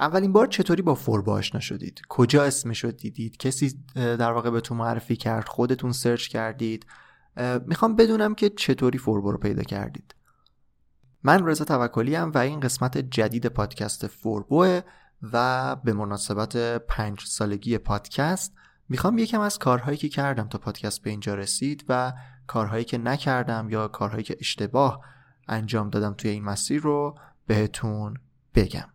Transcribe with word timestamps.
اولین 0.00 0.32
بار 0.32 0.46
چطوری 0.46 0.82
با 0.82 0.94
فوربو 0.94 1.32
آشنا 1.32 1.60
شدید؟ 1.60 2.00
کجا 2.08 2.44
اسمش 2.44 2.84
رو 2.84 2.90
دیدید؟ 2.90 3.36
کسی 3.36 3.84
در 3.94 4.32
واقع 4.32 4.50
بهتون 4.50 4.78
معرفی 4.78 5.16
کرد؟ 5.16 5.48
خودتون 5.48 5.92
search 5.92 6.28
کردید؟ 6.28 6.86
می‌خوام 7.66 7.96
بدونم 7.96 8.34
که 8.34 8.50
چطوری 8.50 8.98
فوربو 8.98 9.30
رو 9.30 9.38
پیدا 9.38 9.62
کردید. 9.62 10.14
من 11.22 11.46
رضا 11.46 11.64
توکلی 11.64 12.16
ام 12.16 12.30
و 12.30 12.38
این 12.38 12.60
قسمت 12.60 12.98
جدید 12.98 13.46
پادکست 13.46 14.06
فوربو 14.06 14.80
و 15.32 15.76
به 15.76 15.92
مناسبت 15.92 16.56
پنج 16.76 17.20
سالگی 17.20 17.78
پادکست 17.78 18.52
می‌خوام 18.88 19.18
یکم 19.18 19.40
از 19.40 19.58
کارهایی 19.58 19.96
که 19.96 20.08
کردم 20.08 20.48
تا 20.48 20.58
پادکست 20.58 21.02
به 21.02 21.10
اینجا 21.10 21.34
رسید 21.34 21.84
و 21.88 22.12
کارهایی 22.46 22.84
که 22.84 22.98
نکردم 22.98 23.68
یا 23.70 23.88
کارهایی 23.88 24.24
که 24.24 24.36
اشتباه 24.40 25.00
انجام 25.48 25.90
دادم 25.90 26.14
توی 26.14 26.30
این 26.30 26.44
مسیر 26.44 26.80
رو 26.80 27.18
بهتون 27.46 28.14
بگم. 28.54 28.88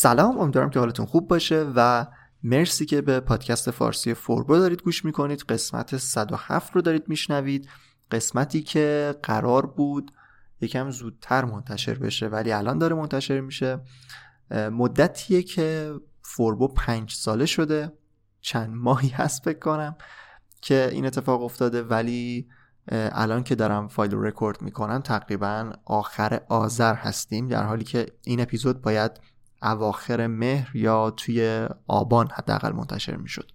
سلام 0.00 0.38
امیدوارم 0.38 0.70
که 0.70 0.78
حالتون 0.78 1.06
خوب 1.06 1.28
باشه 1.28 1.72
و 1.76 2.06
مرسی 2.42 2.86
که 2.86 3.00
به 3.02 3.20
پادکست 3.20 3.70
فارسی 3.70 4.14
فوربو 4.14 4.56
دارید 4.56 4.82
گوش 4.82 5.04
می‌کنید. 5.04 5.40
قسمت 5.48 5.96
107 5.96 6.74
رو 6.74 6.82
دارید 6.82 7.08
میشنوید. 7.08 7.68
قسمتی 8.10 8.62
که 8.62 9.14
قرار 9.22 9.66
بود 9.66 10.12
یکم 10.60 10.90
زودتر 10.90 11.44
منتشر 11.44 11.94
بشه 11.94 12.26
ولی 12.26 12.52
الان 12.52 12.78
داره 12.78 12.96
منتشر 12.96 13.40
میشه. 13.40 13.80
مدتیه 14.50 15.42
که 15.42 15.94
فوربو 16.22 16.68
پنج 16.68 17.12
ساله 17.12 17.46
شده. 17.46 17.92
چند 18.40 18.74
ماهی 18.74 19.08
هست 19.08 19.44
فکر 19.44 19.58
کنم 19.58 19.96
که 20.60 20.88
این 20.92 21.06
اتفاق 21.06 21.42
افتاده 21.42 21.82
ولی 21.82 22.48
الان 22.92 23.42
که 23.42 23.54
دارم 23.54 23.88
فایل 23.88 24.10
رو 24.10 24.22
رکورد 24.22 24.62
می‌کنم 24.62 25.00
تقریبا 25.00 25.72
آخر 25.84 26.40
آذر 26.48 26.94
هستیم. 26.94 27.48
در 27.48 27.64
حالی 27.64 27.84
که 27.84 28.06
این 28.24 28.40
اپیزود 28.40 28.82
باید 28.82 29.20
اواخر 29.62 30.26
مهر 30.26 30.76
یا 30.76 31.10
توی 31.10 31.68
آبان 31.86 32.28
حداقل 32.34 32.72
منتشر 32.72 33.16
می‌شد. 33.16 33.52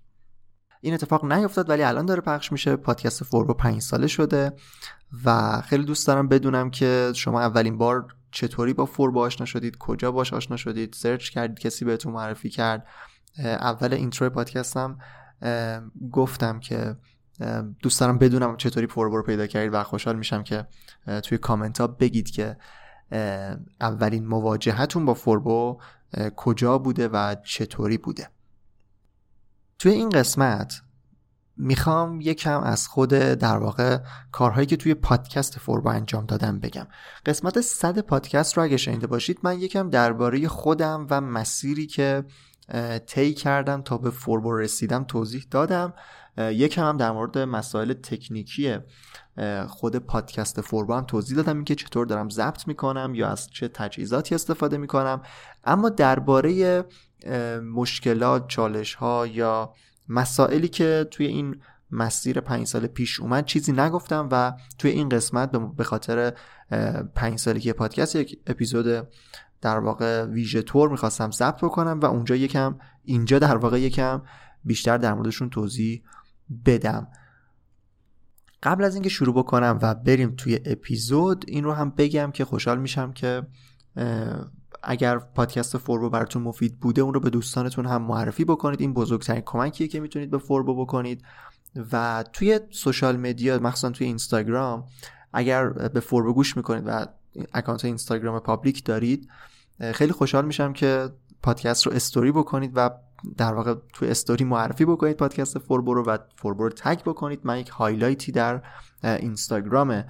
این 0.82 0.94
اتفاق 0.94 1.26
نیفتاد 1.32 1.70
ولی 1.70 1.84
الان 1.84 2.06
داره 2.06 2.22
پخش 2.22 2.52
میشه. 2.52 2.76
پادکست 2.76 3.24
فوربو 3.24 3.54
پنج 3.54 3.82
ساله 3.82 4.08
شده 4.08 4.54
و 5.26 5.62
خیلی 5.62 5.84
دوست 5.86 6.08
دارم 6.08 6.28
بدونم 6.28 6.70
که 6.70 7.12
شما 7.16 7.42
اولین 7.42 7.78
بار 7.78 8.08
چطوری 8.32 8.74
با 8.74 8.86
فوربو 8.86 9.20
آشنا 9.20 9.46
شدید 9.46 9.78
کجا 9.78 10.12
باش 10.12 10.34
آشنا 10.34 10.58
شدید 10.58 10.94
search 10.94 11.30
کردید 11.30 11.60
کسی 11.60 11.86
بهتون 11.86 12.14
معرفی 12.14 12.50
کرد. 12.50 12.88
اول 13.44 13.94
intro 13.94 14.30
پادکستم 14.30 14.98
گفتم 16.12 16.60
که 16.60 16.96
دوست 17.82 18.00
دارم 18.00 18.18
بدونم 18.18 18.58
چطوری 18.58 18.88
فوربو 18.88 19.18
رو 19.18 19.24
پیدا 19.24 19.48
کردید 19.48 19.74
و 19.74 19.84
خوشحال 19.84 20.16
میشم 20.16 20.44
که 20.44 20.68
توی 21.24 21.38
کامنت 21.38 21.82
ها 21.82 21.88
بگید 21.88 22.32
که 22.32 22.58
اولین 23.82 24.28
مواجهتون 24.28 25.06
با 25.06 25.14
فوربو 25.14 25.80
کجا 26.36 26.78
بوده 26.78 27.08
و 27.08 27.36
چطوری 27.46 27.98
بوده. 27.98 28.30
توی 29.80 29.92
این 29.92 30.09
قسمت 30.09 30.81
می‌خوام 31.58 32.22
یکم 32.22 32.62
از 32.62 32.88
خود 32.88 33.09
در 33.09 33.58
واقع 33.58 34.00
کارهایی 34.31 34.68
که 34.68 34.78
توی 34.78 34.94
پادکست 34.94 35.59
فوربو 35.59 35.90
انجام 35.90 36.25
دادم 36.25 36.59
بگم. 36.59 36.88
قسمت 37.25 37.62
صد 37.62 38.00
پادکست 38.00 38.58
رو 38.58 38.64
اگه 38.64 38.78
شنیده 38.78 39.08
باشید 39.08 39.40
من 39.44 39.59
یکم 39.59 39.90
درباره 39.90 40.48
خودم 40.48 41.08
و 41.09 41.22
مسیری 41.22 41.88
که 41.88 42.24
طی 43.06 43.34
کردم 43.34 43.81
تا 43.81 43.98
به 43.98 44.09
فوربو 44.09 44.58
رسیدم 44.58 45.04
توضیح 45.04 45.46
دادم. 45.52 45.94
یکم 46.38 46.84
هم 46.84 46.98
در 46.98 47.12
مورد 47.12 47.38
مسائل 47.38 47.94
تکنیکی 47.94 48.78
خود 49.68 49.96
پادکست 49.96 50.62
فوربو 50.62 50.94
هم 50.94 51.06
توضیح 51.06 51.38
دادم 51.38 51.56
اینکه 51.56 51.75
چطور 51.75 52.06
دارم 52.06 52.29
ضبط 52.29 52.68
می‌کنم 52.68 53.12
یا 53.16 53.28
از 53.28 53.50
چه 53.50 53.68
تجهیزاتی 53.68 54.35
استفاده 54.35 54.78
می‌کنم. 54.78 55.22
اما 55.63 55.90
درباره 55.90 56.84
مشکلات 57.74 58.47
چالش 58.47 58.94
ها 58.94 59.28
یا 59.28 59.74
مسائلی 60.09 60.68
که 60.68 61.07
توی 61.12 61.25
این 61.25 61.62
مسیر 61.91 62.40
پنج 62.40 62.68
سال 62.68 62.88
پیش 62.88 63.19
اومد 63.19 63.45
چیزی 63.45 63.72
نگفتم 63.72 64.29
و 64.31 64.53
توی 64.79 64.91
این 64.91 65.09
قسمت 65.09 65.51
به 65.51 65.83
خاطر 65.83 66.33
پنج 67.15 67.39
سالگی 67.39 67.74
پادکست 67.74 68.15
یک 68.15 68.39
اپیزود 68.48 69.07
در 69.62 69.80
واقع 69.80 70.25
ویژه 70.25 70.62
تور 70.62 70.89
می‌خواستم 70.89 71.31
ضبط 71.31 71.57
بکنم 71.57 72.00
و 72.00 72.06
اونجا 72.06 72.36
یکم 72.36 72.75
اینجا 73.04 73.39
در 73.39 73.57
واقع 73.57 73.81
یکم 73.81 74.21
بیشتر 74.63 74.98
در 74.98 75.13
موردشون 75.13 75.50
توضیح 75.50 76.04
بدم. 76.65 77.07
قبل 78.63 78.84
از 78.84 78.96
اینکه 78.96 79.10
شروع 79.10 79.36
بکنم 79.36 79.80
و 79.81 79.96
بریم 79.96 80.34
توی 80.38 80.60
اپیزود 80.66 81.46
این 81.48 81.63
رو 81.63 81.74
هم 81.74 81.90
بگم 81.90 82.31
که 82.31 82.46
خوشحال 82.46 82.80
میشم 82.80 83.13
که 83.13 83.44
اگر 84.84 85.18
پادکست 85.18 85.78
فوربو 85.78 86.10
براتون 86.10 86.42
مفید 86.42 86.80
بوده 86.80 87.02
اون 87.02 87.13
رو 87.13 87.19
به 87.19 87.30
دوستانتون 87.30 87.86
هم 87.86 88.02
معرفی 88.02 88.46
بکنید. 88.46 88.81
این 88.81 88.94
بزرگترین 88.94 89.42
کمکیه 89.46 89.88
که 89.88 90.00
می‌تونید 90.00 90.31
به 90.31 90.38
فوربو 90.38 90.86
بکنید. 90.86 91.24
و 91.92 92.24
توی 92.34 92.60
social 92.72 93.18
media 93.18 93.60
مخصوصا 93.60 93.90
توی 93.90 94.07
اینستاگرام 94.07 94.84
اگر 95.34 95.69
به 95.69 96.00
فوربو 96.00 96.34
گوش 96.34 96.58
می‌کنید 96.58 96.84
و 96.88 97.06
اکانت 97.54 97.86
اینستاگرام 97.86 98.40
public 98.39 98.83
دارید 98.84 99.30
خیلی 99.94 100.12
خوشحال 100.12 100.46
میشم 100.46 100.74
که 100.74 101.10
پادکست 101.44 101.88
رو 101.88 101.94
استوری 101.94 102.31
بکنید 102.31 102.72
و 102.75 102.90
در 103.38 103.54
واقع 103.54 103.75
تو 103.94 104.06
استوری 104.06 104.45
معرفی 104.45 104.86
بکنید 104.86 105.18
پادکست 105.18 105.60
فوربو 105.60 105.94
رو 105.94 106.04
و 106.04 106.18
فوربو 106.36 106.63
رو 106.63 106.69
tag 106.69 107.01
بکنید. 107.01 107.39
من 107.44 107.60
یک 107.60 107.69
highlight 107.69 108.25
ی 108.25 108.31
در 108.31 108.62
اینستاگرام 109.04 110.04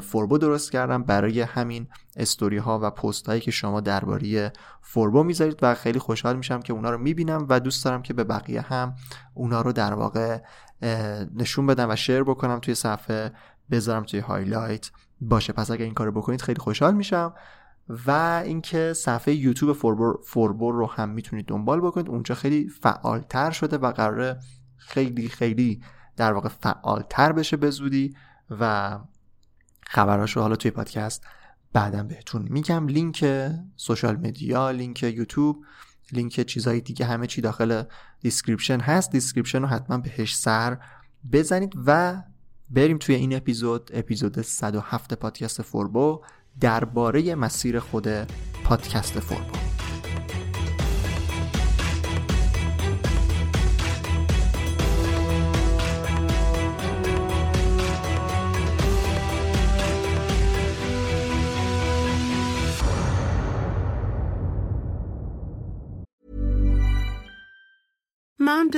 فوربو 0.00 0.38
درست 0.38 0.72
کردم. 0.72 1.02
برای 1.02 1.40
همین 1.40 1.86
استوری 2.16 2.56
ها 2.56 2.78
و 2.82 2.90
پست 2.90 3.26
هایی 3.26 3.40
که 3.40 3.50
شما 3.50 3.80
درباره 3.80 4.52
فوربو 4.82 5.22
می‌ذارید 5.22 5.58
و 5.62 5.74
خیلی 5.74 5.98
خوشحال 5.98 6.36
میشم 6.36 6.60
که 6.60 6.72
اونا 6.72 6.90
رو 6.90 6.98
می‌بینم 6.98 7.46
و 7.48 7.60
دوست 7.60 7.84
دارم 7.84 8.02
که 8.02 8.14
به 8.14 8.24
بقیه 8.24 8.60
هم 8.60 8.94
اونا 9.34 9.60
رو 9.60 9.72
در 9.72 9.94
واقع 9.94 10.38
نشون 11.34 11.66
بدم 11.66 11.90
و 11.90 11.96
share 11.96 12.22
بکنم 12.22 12.58
توی 12.58 12.74
صفحه. 12.74 13.32
بذارم 13.70 14.04
توی 14.04 14.20
highlight 14.20 14.90
باشه. 15.20 15.52
پس 15.52 15.70
اگر 15.70 15.84
این 15.84 15.94
کارو 15.94 16.12
بکنید 16.12 16.42
خیلی 16.42 16.60
خوشحال 16.60 16.94
میشم. 16.94 17.34
و 17.88 18.42
اینکه 18.44 18.92
صفحه 18.92 19.34
یوتیوب 19.34 19.72
فوربور, 19.72 20.18
فوربور 20.24 20.74
رو 20.74 20.86
هم 20.86 21.08
می‌تونید 21.08 21.46
دنبال 21.46 21.80
بکنید. 21.80 22.08
اونجا 22.08 22.34
خیلی 22.34 22.68
فعالتر 22.68 23.50
شده 23.50 23.78
و 23.78 23.92
قراره 23.92 24.40
خیلی 24.76 25.28
خیلی 25.28 25.82
در 26.16 26.32
واقع 26.32 26.48
فعالتر 26.48 27.32
بشه 27.32 27.56
به 27.56 27.70
زودی 27.70 28.14
و 28.60 28.98
خبراش 29.86 30.36
رو 30.36 30.42
حالا 30.42 30.56
توی 30.56 30.70
پادکست 30.70 31.26
بعدا 31.72 32.02
بهتون 32.02 32.46
میگم. 32.50 32.86
لینک 32.86 33.50
social 33.76 34.16
media 34.16 34.70
لینک 34.70 35.02
یوتیوب 35.02 35.64
لینک 36.12 36.40
چیزهای 36.42 36.80
دیگه 36.80 37.06
همه 37.06 37.26
چی 37.26 37.40
داخل 37.40 37.82
description 38.20 38.80
هست. 38.80 39.10
description 39.12 39.62
رو 39.62 39.66
حتما 39.66 39.98
بهش 39.98 40.36
سر 40.36 40.78
بزنید 41.32 41.72
و 41.86 42.22
بریم 42.70 42.98
توی 42.98 43.14
این 43.14 43.36
اپیزود 43.36 43.90
اپیزود 43.94 44.42
107 44.42 45.14
پادکست 45.14 45.62
فوربو 45.62 46.22
درباره 46.60 47.34
مسیر 47.34 47.80
خود 47.80 48.08
پادکست 48.64 49.20
فوربو 49.20 49.67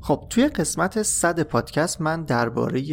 خب 0.00 0.26
توی 0.30 0.48
قسمت 0.48 1.02
صد 1.02 1.40
پادکست 1.40 2.00
من 2.00 2.24
درباره 2.24 2.84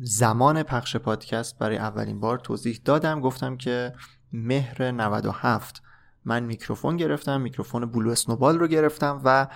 زمان 0.00 0.62
پخش 0.62 0.96
پادکست 0.96 1.58
برای 1.58 1.76
اولین 1.76 2.20
بار 2.20 2.38
توضیح 2.38 2.80
دادم. 2.84 3.20
گفتم 3.20 3.56
که 3.56 3.92
مهر 4.32 4.90
97 4.90 5.82
من 6.24 6.42
میکروفون 6.42 6.96
گرفتم 6.96 7.40
میکروفون 7.40 7.84
Blue 7.84 8.10
Snowball 8.10 8.58
رو 8.58 8.66
گرفتم 8.66 9.20
و 9.24 9.46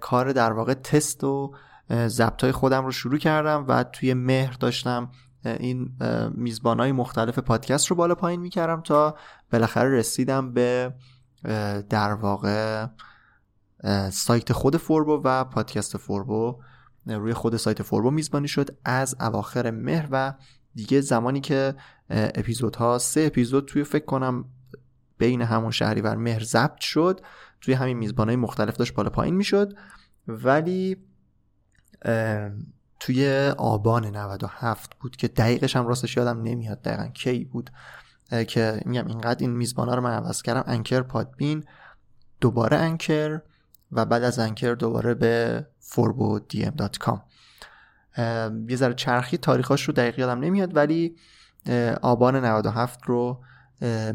کار 0.00 0.32
در 0.32 0.52
واقع 0.52 0.74
تست 0.74 1.24
و 1.24 1.54
ضبط 1.90 2.50
خودم 2.50 2.84
رو 2.84 2.92
شروع 2.92 3.18
کردم 3.18 3.64
و 3.68 3.84
توی 3.84 4.14
مهر 4.14 4.52
داشتم 4.52 5.10
این 5.44 5.92
میزبان 6.34 6.80
های 6.80 6.92
مختلف 6.92 7.38
پادکست 7.38 7.86
رو 7.86 7.96
بالا 7.96 8.14
پایین 8.14 8.40
می‌کردم 8.40 8.80
تا 8.80 9.16
بالاخره 9.52 9.88
رسیدم 9.98 10.52
به 10.52 10.94
در 11.90 12.12
واقع 12.12 12.86
سایت 14.10 14.52
خود 14.52 14.76
فوربو 14.76 15.20
و 15.24 15.44
پادکست 15.44 15.96
فوربو 15.96 16.62
روی 17.06 17.34
خود 17.34 17.56
سایت 17.56 17.82
فوربو 17.82 18.10
میزبانی 18.10 18.48
شد 18.48 18.78
از 18.84 19.16
اواخر 19.20 19.70
مهر 19.70 20.08
و 20.10 20.34
دیگه 20.74 21.00
زمانی 21.00 21.40
که 21.40 21.74
اپیزودها 22.10 22.98
سه 22.98 23.20
اپیزود 23.20 23.66
توی 23.66 23.84
فکر 23.84 24.04
کنم 24.04 24.44
بین 25.18 25.42
همون 25.42 25.70
شهریور 25.70 26.16
مهر 26.16 26.44
ضبط 26.44 26.80
شد 26.80 27.20
توی 27.60 27.74
همین 27.74 27.96
میزبانهای 27.96 28.36
مختلف 28.36 28.76
داشت 28.76 28.94
بالا 28.94 29.10
پایین 29.10 29.34
می‌شد. 29.34 29.76
ولی 30.28 30.96
توی 33.00 33.48
آبان 33.58 34.06
97 34.06 34.98
بود 35.00 35.16
که 35.16 35.28
دقیقش 35.28 35.76
هم 35.76 35.86
راستش 35.86 36.16
یادم 36.16 36.42
نمیاد 36.42 36.82
دقیقا 36.82 37.06
کی 37.06 37.44
بود 37.44 37.70
که 38.48 38.80
میگم 38.86 39.06
اینقدر 39.06 39.40
این 39.40 39.50
میزبان 39.50 39.88
ها 39.88 39.94
رو 39.94 40.00
من 40.00 40.10
عوض 40.10 40.42
کردم. 40.42 40.64
Anchor 40.66 41.02
Podbean 41.02 41.64
دوباره 42.40 42.76
انکر. 42.76 43.40
و 43.92 44.04
بعد 44.04 44.22
از 44.22 44.38
انکر 44.38 44.74
دوباره 44.74 45.14
به 45.14 45.66
forbodm.com 45.90 47.18
یه 48.68 48.76
ذره 48.76 48.94
چرخی 48.94 49.36
تاریخاش 49.36 49.82
رو 49.82 49.94
دقیق 49.94 50.18
یادم 50.18 50.40
نمیاد 50.40 50.76
ولی 50.76 51.16
آبان 52.02 52.44
97 52.44 53.00
رو 53.06 53.40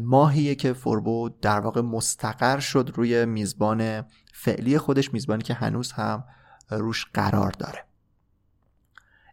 ماهیه 0.00 0.54
که 0.54 0.72
فوربو 0.72 1.30
در 1.42 1.60
واقع 1.60 1.80
مستقر 1.80 2.58
شد 2.58 2.90
روی 2.94 3.26
میزبان 3.26 4.04
فعلی 4.32 4.78
خودش 4.78 5.12
میزبانی 5.12 5.42
که 5.42 5.54
هنوز 5.54 5.92
هم 5.92 6.24
روش 6.70 7.06
قرار 7.14 7.50
داره. 7.50 7.89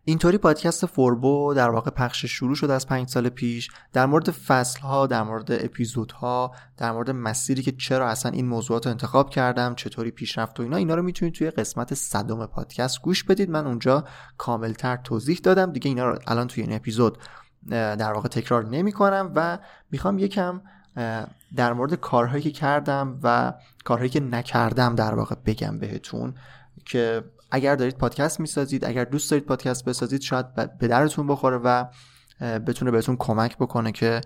اینطوری 0.10 0.38
پادکست 0.38 0.86
فوربو 0.86 1.54
در 1.54 1.70
واقع 1.70 1.92
پخش 1.92 2.26
شروع 2.26 2.56
شد 2.56 2.72
از 2.72 2.88
پنج 2.88 3.10
سال 3.10 3.30
پیش. 3.30 3.70
در 3.94 4.06
مورد 4.06 4.32
فصل 4.32 4.80
ها 4.80 5.08
در 5.08 5.24
مورد 5.24 5.52
اپیزودها 5.52 6.56
در 6.78 6.92
مورد 6.92 7.12
مسیری 7.12 7.64
که 7.64 7.72
چرا 7.72 8.10
اصلا 8.10 8.32
این 8.32 8.48
موضوعات 8.48 8.86
رو 8.86 8.92
انتخاب 8.92 9.30
کردم 9.30 9.76
چطوری 9.76 10.12
پیشرفت 10.12 10.60
و 10.60 10.64
اینا 10.64 10.78
اینا 10.78 10.96
رو 10.96 11.02
می‌تونید 11.02 11.34
توی 11.34 11.50
قسمت 11.50 11.94
صدم 11.94 12.46
پادکست 12.46 13.02
گوش 13.02 13.24
بدید. 13.24 13.50
من 13.50 13.68
اونجا 13.68 14.04
کاملتر 14.38 14.98
توضیح 14.98 15.40
دادم. 15.44 15.72
دیگه 15.72 15.88
اینا 15.88 16.10
رو 16.10 16.20
الان 16.28 16.48
توی 16.48 16.64
این 16.64 16.74
اپیزود 16.74 17.18
در 17.70 18.14
واقع 18.14 18.30
تکرار 18.30 18.66
نمی 18.66 18.92
کنم 18.92 19.32
و 19.36 19.60
می‌خوام 19.92 20.20
یکم 20.20 20.62
در 21.56 21.74
مورد 21.74 21.94
کارهایی 21.94 22.44
که 22.44 22.52
کردم 22.52 23.20
و 23.24 23.54
کارهایی 23.84 24.10
که 24.10 24.20
نکردم 24.20 24.96
در 24.96 25.16
واقع 25.16 25.36
بگم 25.46 25.80
بهتون 25.80 26.34
که 26.86 27.24
اگر 27.52 27.76
دارید 27.76 27.98
پادکست 27.98 28.40
می‌سازید 28.40 28.86
اگر 28.86 29.04
دوست 29.04 29.32
دارید 29.32 29.46
پادکست 29.46 29.86
بسازید 29.86 30.22
شاید 30.22 30.78
به 30.78 30.88
درتون 30.88 31.28
بخوره 31.28 31.58
و 31.58 31.86
بتونه 32.42 32.92
بهتون 32.92 33.16
کمک 33.20 33.58
بکنه 33.58 33.92
که 33.92 34.22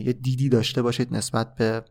یه 0.00 0.12
دیدی 0.12 0.48
داشته 0.48 0.82
باشید 0.82 1.14
نسبت 1.14 1.54
به 1.54 1.84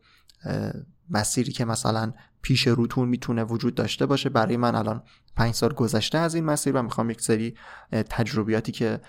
مسیری 1.10 1.52
که 1.52 1.66
مثلا 1.66 2.14
پیش 2.42 2.68
روتون 2.68 3.10
می‌تونه 3.10 3.44
وجود 3.44 3.76
داشته 3.76 4.06
باشه. 4.06 4.30
برای 4.30 4.58
من 4.58 4.76
الان 4.76 5.04
پنج 5.36 5.54
سال 5.54 5.74
گذشته 5.74 6.18
از 6.18 6.36
این 6.36 6.46
مسیر 6.46 6.76
و 6.76 6.82
می‌خوام 6.82 7.10
یک 7.10 7.22
سری 7.22 7.56
تجربیاتی 7.92 8.72
که 8.72 9.00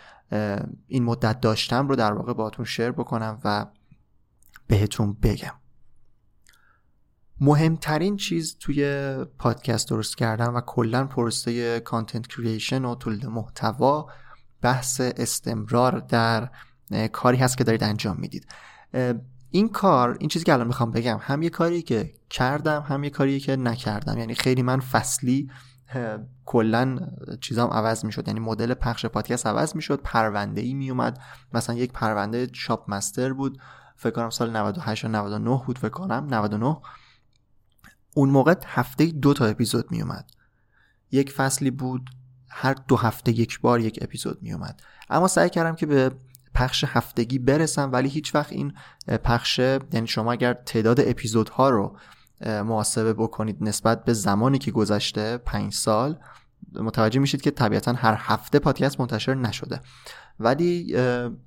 این 0.87 1.04
مدت 1.04 1.40
داشتم 1.40 1.88
رو 1.88 1.97
در 1.97 2.12
واقع 2.12 2.33
باهاتون 2.33 2.64
شیر 2.64 2.90
بکنم 2.90 3.40
و 3.45 3.66
بهتون 4.66 5.16
بگم. 5.23 5.52
مهمترین 7.40 8.16
چیز 8.16 8.57
توی 8.61 9.14
پادکست 9.38 9.88
درست 9.88 10.16
کردن 10.16 10.47
و 10.47 10.61
کلا 10.61 11.07
پروسه 11.07 11.80
کانتنت 11.80 12.26
کریشن 12.26 12.85
و 12.85 12.95
تولید 12.95 13.26
محتوا 13.26 14.11
بحث 14.62 15.00
استمرار 15.00 15.99
در 15.99 16.50
کاری 17.12 17.37
هست 17.37 17.59
که 17.59 17.64
دارید 17.64 17.85
انجام 17.85 18.16
می‌دید. 18.16 18.47
این 19.50 19.68
کار 19.68 20.16
این 20.21 20.28
چیزی 20.28 20.45
که 20.45 20.52
الان 20.52 20.66
می‌خوام 20.66 20.90
بگم 20.90 21.18
هم 21.21 21.42
یه 21.42 21.50
کاری 21.50 21.83
که 21.83 22.12
کردم 22.30 22.83
هم 22.83 23.04
یه 23.04 23.11
کاری 23.11 23.40
که 23.40 23.57
نکردم. 23.57 24.18
یعنی 24.18 24.35
خیلی 24.35 24.62
من 24.62 24.80
فصلی 24.80 25.50
کلا 26.45 26.99
چیزام 27.40 27.71
عوض 27.71 28.04
می‌شد. 28.04 28.28
یعنی 28.28 28.40
مدل 28.40 28.75
پخش 28.75 29.07
پادکست 29.07 29.47
عوض 29.47 29.76
می‌شد 29.76 30.00
پرونده 30.04 30.61
ای 30.61 30.75
میومد. 30.75 31.21
مثلا 31.52 31.76
یک 31.76 31.92
پرونده 31.92 32.49
شاپ 32.52 32.90
مستر 32.90 33.33
بود 33.33 33.59
فکر 33.97 34.11
کنم 34.11 34.30
سال 34.30 34.57
98 34.57 35.04
یا 35.04 35.11
99 35.11 35.62
بود 35.66 35.78
فکر 35.78 35.88
کنم 35.88 36.26
99 36.30 36.76
اون 38.15 38.31
موقع 38.31 38.55
هفته 38.67 39.07
دو 39.07 39.35
تا 39.35 39.47
اپیزود 39.47 39.91
می 39.91 40.03
اومد 40.03 40.31
یک 41.11 41.33
فصلی 41.33 41.71
بود 41.71 42.11
هر 42.49 42.75
دو 42.75 42.97
هفته 42.97 43.33
یک 43.33 43.61
بار 43.61 43.81
یک 43.81 43.99
اپیزود 44.03 44.43
می 44.43 44.53
اومد 44.53 44.83
اما 45.11 45.29
سعی 45.29 45.50
کردم 45.50 45.75
که 45.75 45.87
به 45.87 46.11
پخش 46.55 46.85
هفتگی 46.88 47.38
برسم 47.38 47.93
ولی 47.93 48.09
هیچ 48.09 48.35
وقت 48.35 48.53
این 48.53 48.73
پخش 49.25 49.59
یعنی 49.59 50.07
شما 50.07 50.33
اگر 50.33 50.53
تعداد 50.53 51.00
اپیزودها 51.00 51.71
رو 51.71 51.97
محاسبه 52.47 53.12
بکنید 53.12 53.57
نسبت 53.61 54.05
به 54.05 54.12
زمانی 54.12 54.59
که 54.59 54.71
گذشته 54.71 55.37
پنج 55.37 55.75
سال 55.75 56.19
متوجه 56.75 57.21
میشید 57.21 57.41
که 57.41 57.50
طبیعتا 57.50 57.93
هر 57.93 58.17
هفته 58.19 58.59
پادکست 58.59 59.00
منتشر 59.00 59.35
نشده. 59.35 59.81
ولی 60.40 60.97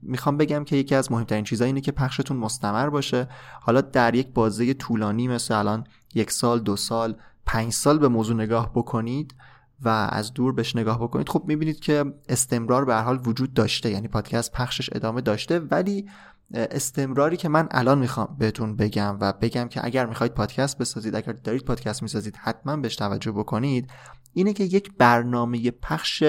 می‌خوام 0.02 0.38
بگم 0.38 0.64
که 0.64 0.76
یکی 0.76 0.96
از 0.96 1.12
مهمترین 1.12 1.44
چیزها 1.44 1.66
اینه 1.66 1.82
که 1.82 1.92
پخشتون 1.92 2.38
مستمر 2.38 2.90
باشه. 2.90 3.28
حالا 3.62 3.82
در 3.82 4.16
یک 4.16 4.28
بازه 4.28 4.74
طولانی 4.74 5.28
مثل 5.28 5.54
الان 5.54 5.84
یک 6.16 6.32
سال 6.32 6.60
دو 6.60 6.76
سال 6.76 7.16
پنج 7.46 7.74
سال 7.74 8.00
به 8.00 8.08
موضوع 8.08 8.36
نگاه 8.36 8.72
بکنید 8.74 9.36
و 9.82 9.90
از 10.12 10.34
دور 10.34 10.54
بهش 10.54 10.76
نگاه 10.76 11.02
بکنید. 11.02 11.30
خب 11.30 11.44
می‌بینید 11.48 11.80
که 11.80 12.06
استمرار 12.30 12.86
به 12.86 12.96
حال 12.96 13.22
وجود 13.26 13.54
داشته 13.54 13.90
یعنی 13.90 14.08
پادکست 14.08 14.52
پخشش 14.52 14.90
ادامه 14.94 15.22
داشته. 15.22 15.60
ولی 15.60 16.10
استمراری 16.54 17.38
که 17.38 17.50
من 17.50 17.68
الان 17.72 18.00
می‌خوام 18.00 18.36
بهتون 18.40 18.76
بگم 18.76 19.18
و 19.22 19.34
بگم 19.34 19.68
که 19.68 19.86
اگر 19.86 20.06
می‌خواید 20.06 20.34
پادکست 20.34 20.78
بسازید 20.78 21.16
اگر 21.16 21.34
دارید 21.34 21.66
پادکست 21.66 22.02
می‌سازید 22.02 22.36
حتما 22.36 22.78
بهش 22.78 22.96
توجه 22.96 23.32
بکنید 23.32 23.90
اینه 24.34 24.54
که 24.54 24.64
یک 24.64 24.92
برنامه 24.98 25.72
پخش 25.72 26.24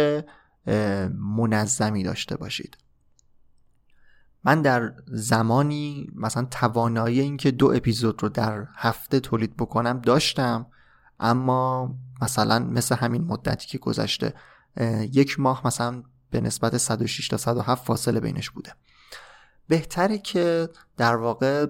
منظمی 1.14 2.02
داشته 2.02 2.36
باشید. 2.36 2.76
من 4.44 4.62
در 4.62 4.92
زمانی 5.06 6.10
مثلا 6.14 6.44
توانایی 6.44 7.20
اینکه 7.20 7.50
دو 7.50 7.72
اپیزود 7.76 8.22
رو 8.22 8.28
در 8.28 8.66
هفته 8.76 9.20
تولید 9.20 9.56
بکنم 9.56 9.98
داشتم 9.98 10.66
اما 11.20 11.94
مثلا 12.22 12.58
مثل 12.58 12.94
همین 12.94 13.24
مدتی 13.24 13.66
که 13.66 13.78
گذشته 13.78 14.34
یک 15.12 15.40
ماه 15.40 15.66
مثلا 15.66 16.02
به 16.30 16.40
نسبت 16.40 16.76
106 16.76 17.28
تا 17.28 17.36
107 17.36 17.84
فاصله 17.86 18.20
بینش 18.20 18.50
بوده. 18.50 18.72
بهتره 19.68 20.18
که 20.18 20.68
در 20.96 21.16
واقع 21.16 21.66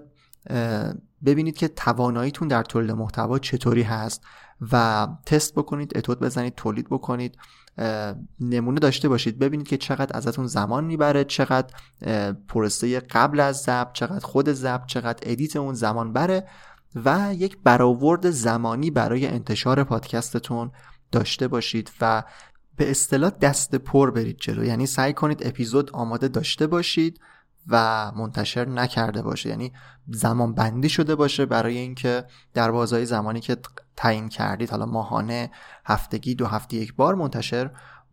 ببینید 1.24 1.56
که 1.56 1.68
تواناییتون 1.68 2.48
در 2.48 2.62
تولید 2.62 2.90
محتوا 2.90 3.38
چطوری 3.38 3.82
هست 3.82 4.22
و 4.72 5.08
تست 5.26 5.54
بکنید 5.54 5.98
اتود 5.98 6.20
بزنید 6.20 6.54
تولید 6.54 6.86
بکنید. 6.90 7.36
نمونه 8.40 8.80
داشته 8.80 9.08
باشید. 9.08 9.38
ببینید 9.38 9.68
که 9.68 9.76
چقدر 9.76 10.16
ازتون 10.16 10.46
زمان 10.46 10.84
می‌بره 10.84 11.24
چقدر 11.24 11.74
پروسه 12.48 13.00
قبل 13.00 13.40
از 13.40 13.56
ضبط 13.56 13.92
چقدر 13.92 14.20
خود 14.20 14.52
ضبط 14.52 14.86
چقدر 14.86 15.20
ادیت 15.22 15.56
اون 15.56 15.74
زمان 15.74 16.12
بره 16.12 16.48
و 17.04 17.34
یک 17.34 17.58
برآورد 17.64 18.30
زمانی 18.30 18.90
برای 18.90 19.26
انتشار 19.26 19.84
پادکستتون 19.84 20.70
داشته 21.12 21.48
باشید 21.48 21.90
و 22.00 22.22
به 22.76 22.90
اصطلاح 22.90 23.30
دست 23.30 23.74
پر 23.74 24.10
برید 24.10 24.36
جلو. 24.40 24.64
یعنی 24.64 24.86
سعی 24.86 25.12
کنید 25.12 25.46
اپیزود 25.46 25.90
آماده 25.90 26.28
داشته 26.28 26.66
باشید 26.66 27.20
و 27.68 28.12
منتشر 28.16 28.68
نکرده 28.68 29.22
باشه. 29.22 29.48
یعنی 29.48 29.72
زمان 30.08 30.54
بندی 30.54 30.88
شده 30.88 31.14
باشه 31.14 31.46
برای 31.46 31.78
اینکه 31.78 32.24
در 32.54 32.70
بازهای 32.70 33.06
زمانی 33.06 33.40
که 33.40 33.56
تعیین 33.96 34.28
کردید 34.28 34.70
حالا 34.70 34.86
ماهانه 34.86 35.50
هفتگی 35.84 36.34
دو 36.34 36.46
هفته 36.46 36.76
یک 36.76 36.94
بار 36.94 37.14
منتشر 37.14 37.70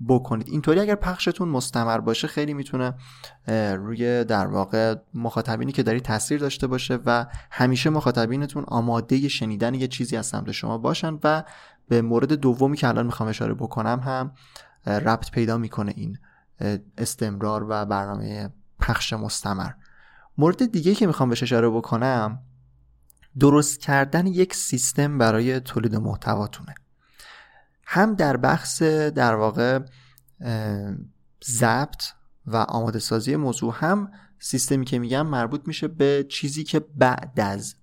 بکنید. 0.08 0.48
اینطوری 0.48 0.79
اگر 0.79 0.96
پخشتون 0.96 1.50
مستمر 1.50 1.98
باشه 1.98 2.27
خیلی 2.27 2.53
می‌تونه 2.53 2.94
روی 3.75 4.24
در 4.24 4.48
واقع 4.48 4.96
مخاطبینی 5.13 5.72
که 5.72 5.84
دارید 5.84 6.03
تاثیر 6.03 6.39
داشته 6.39 6.68
باشه 6.68 7.00
و 7.06 7.25
همیشه 7.51 7.89
مخاطبینتون 7.89 8.63
آماده 8.68 9.27
شنیدن 9.27 9.74
یه 9.74 9.88
چیزی 9.88 10.18
از 10.18 10.25
سمت 10.25 10.51
شما 10.51 10.77
باشن 10.77 11.20
و 11.24 11.44
به 11.88 12.01
مورد 12.01 12.34
دومی 12.34 12.77
که 12.77 12.88
الان 12.88 13.06
می‌خوام 13.06 13.29
اشاره 13.29 13.53
بکنم 13.53 14.00
هم 14.00 14.32
ربط 14.86 15.32
پیدا 15.32 15.58
می‌کنه 15.58 15.94
این 15.96 16.18
استمرار 16.98 17.65
و 17.70 17.86
برنامه 17.86 18.50
پخش 18.79 19.13
مستمر. 19.13 19.71
مورد 20.38 20.71
دیگه 20.71 20.95
که 20.95 21.07
می‌خوام 21.07 21.29
بهش 21.29 21.43
اشاره 21.43 21.69
بکنم 21.69 22.41
درست 23.39 23.79
کردن 23.79 24.27
یک 24.27 24.55
سیستم 24.55 25.17
برای 25.17 25.59
تولید 25.59 25.95
محتواتونه. 25.95 26.75
هم 27.86 28.15
در 28.15 28.38
بخش 28.38 28.81
در 29.15 29.36
واقع 29.36 29.79
ضبط 31.45 32.03
و 32.45 32.57
آماده 32.57 33.00
سازی 33.00 33.36
موضوع 33.36 33.74
هم 33.77 34.12
سیستمی 34.39 34.86
که 34.86 35.00
میگم 35.00 35.27
مربوط 35.27 35.67
میشه 35.67 35.88
به 35.88 36.25
چیزی 36.29 36.63
که 36.63 36.79
بعد 36.79 37.39
از 37.39 37.75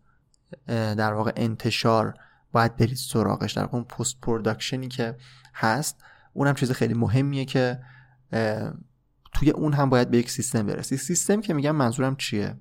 در 0.66 1.12
واقع 1.12 1.32
انتشار 1.36 2.14
باید 2.52 2.76
برید 2.76 2.96
سراغش 2.96 3.52
در 3.52 3.64
اون 3.64 3.84
post 3.84 4.20
production 4.20 4.82
ی 4.82 4.88
که 4.88 5.16
هست 5.54 5.96
اونم 6.32 6.54
چیز 6.54 6.72
خیلی 6.72 6.94
مهمیه 6.94 7.44
که 7.44 7.80
توی 9.36 9.50
اون 9.50 9.72
هم 9.72 9.90
باید 9.90 10.10
به 10.10 10.18
یک 10.18 10.30
سیستم 10.30 10.66
برسی. 10.66 10.96
سیستم 10.96 11.40
که 11.40 11.54
میگم 11.54 11.76
منظورم 11.76 12.16
چیه؟ 12.16 12.56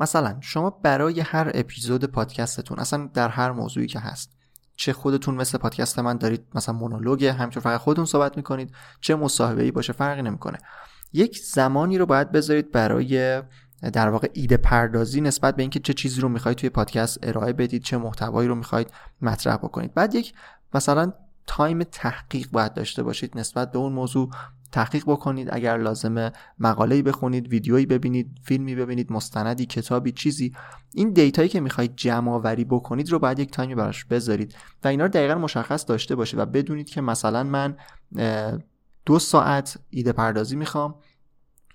مثلا 0.00 0.36
شما 0.40 0.70
برای 0.70 1.20
هر 1.20 1.50
اپیزود 1.54 2.04
پادکستتون 2.04 2.78
اصلا 2.78 3.10
در 3.14 3.28
هر 3.28 3.52
موضوعی 3.52 3.86
که 3.86 3.98
هست 3.98 4.36
چه 4.76 4.92
خودتون 4.92 5.34
مثل 5.34 5.58
پادکست 5.58 5.98
من 5.98 6.16
دارید 6.16 6.46
مثلا 6.54 6.74
مونولوگ 6.74 7.24
همینطور 7.24 7.62
فقط 7.62 7.80
خودتون 7.80 8.04
صحبت 8.04 8.36
می‌کنید 8.36 8.74
چه 9.00 9.14
مصاحبه 9.14 9.62
ای 9.62 9.70
باشه 9.70 9.92
فرقی 9.92 10.22
نمی‌کنه. 10.22 10.58
یک 11.12 11.38
زمانی 11.38 11.98
رو 11.98 12.06
باید 12.06 12.32
بذارید 12.32 12.72
برای 12.72 13.42
در 13.92 14.08
واقع 14.08 14.28
ایده 14.32 14.56
پردازی 14.56 15.20
نسبت 15.20 15.56
به 15.56 15.62
اینکه 15.62 15.80
چه 15.80 15.92
چیزی 15.92 16.20
رو 16.20 16.28
می‌خواید 16.28 16.58
توی 16.58 16.70
پادکست 16.70 17.18
ارائه 17.22 17.52
بدید 17.52 17.82
چه 17.82 17.96
محتوایی 17.98 18.48
رو 18.48 18.54
می‌خواید 18.54 18.90
مطرح 19.22 19.56
بکنید. 19.56 19.94
بعد 19.94 20.14
یک 20.14 20.34
مثلا 20.74 21.12
time 21.46 21.82
تحقیق 21.82 22.50
باید 22.50 22.74
داشته 22.74 23.02
باشید 23.02 23.38
نسبت 23.38 23.72
به 23.72 23.78
اون 23.78 23.92
موضوع. 23.92 24.30
تحقیق 24.72 25.04
بکنید. 25.06 25.48
اگر 25.52 25.78
لازمه 25.78 26.32
مقاله‌ای 26.58 27.02
بخونید 27.02 27.48
ویدیویی 27.48 27.86
ببینید 27.86 28.40
فیلمی 28.44 28.74
ببینید 28.74 29.12
مستندی 29.12 29.66
کتابی 29.66 30.12
چیزی. 30.12 30.54
این 30.94 31.10
data 31.12 31.36
یی 31.36 31.48
که 31.48 31.60
می‌خواید 31.60 31.96
جمع 31.96 32.32
آوری 32.32 32.64
بکنید 32.64 33.10
رو 33.10 33.18
باید 33.18 33.38
یک 33.38 33.50
time 33.50 33.69
ی 33.69 33.74
براش 33.74 34.04
بذارید 34.04 34.54
و 34.84 34.88
اینا 34.88 35.04
رو 35.04 35.10
دقیقا 35.10 35.34
مشخص 35.34 35.84
داشته 35.88 36.14
باشید 36.14 36.38
و 36.38 36.46
بدونید 36.46 36.88
که 36.88 37.00
مثلا 37.00 37.42
من 37.42 37.76
دو 39.06 39.18
ساعت 39.18 39.78
ایده 39.90 40.12
پردازی 40.12 40.56
می‌خوام 40.56 40.94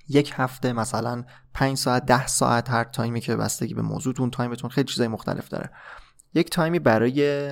یک 0.09 0.33
هفته 0.35 0.73
مثلا 0.73 1.23
5 1.53 1.77
ساعت 1.77 2.05
ده 2.05 2.27
ساعت 2.27 2.69
هر 2.69 2.83
time 2.83 3.14
ی 3.14 3.21
که 3.21 3.35
بستگی 3.35 3.73
به 3.73 3.81
موضوعتون 3.81 4.29
time 4.29 4.52
تون 4.52 4.69
خیلی 4.69 4.87
چیزای 4.87 5.07
مختلف 5.07 5.47
داره. 5.47 5.69
یک 6.33 6.49
time 6.49 6.73
ی 6.73 6.79
برای 6.79 7.49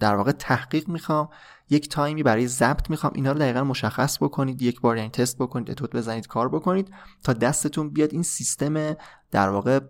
در 0.00 0.14
واقع 0.14 0.32
تحقیق 0.32 0.88
می‌خوام 0.88 1.28
یک 1.70 1.88
time 1.88 2.15
ی 2.15 2.22
برای 2.22 2.46
ضبط 2.46 2.90
می‌خوام. 2.90 3.12
اینا 3.14 3.32
رو 3.32 3.38
دقیقا 3.38 3.64
مشخص 3.64 4.22
بکنید 4.22 4.62
یک 4.62 4.80
بار 4.80 4.96
یعنی 4.96 5.08
تست 5.08 5.38
بکنید 5.38 5.70
اتود 5.70 5.96
بزنید 5.96 6.26
کار 6.26 6.48
بکنید 6.48 6.90
تا 7.24 7.32
دستتون 7.32 7.90
بیاد 7.90 8.12
این 8.12 8.22
سیستم 8.22 8.96
در 9.30 9.48
واقع 9.48 9.80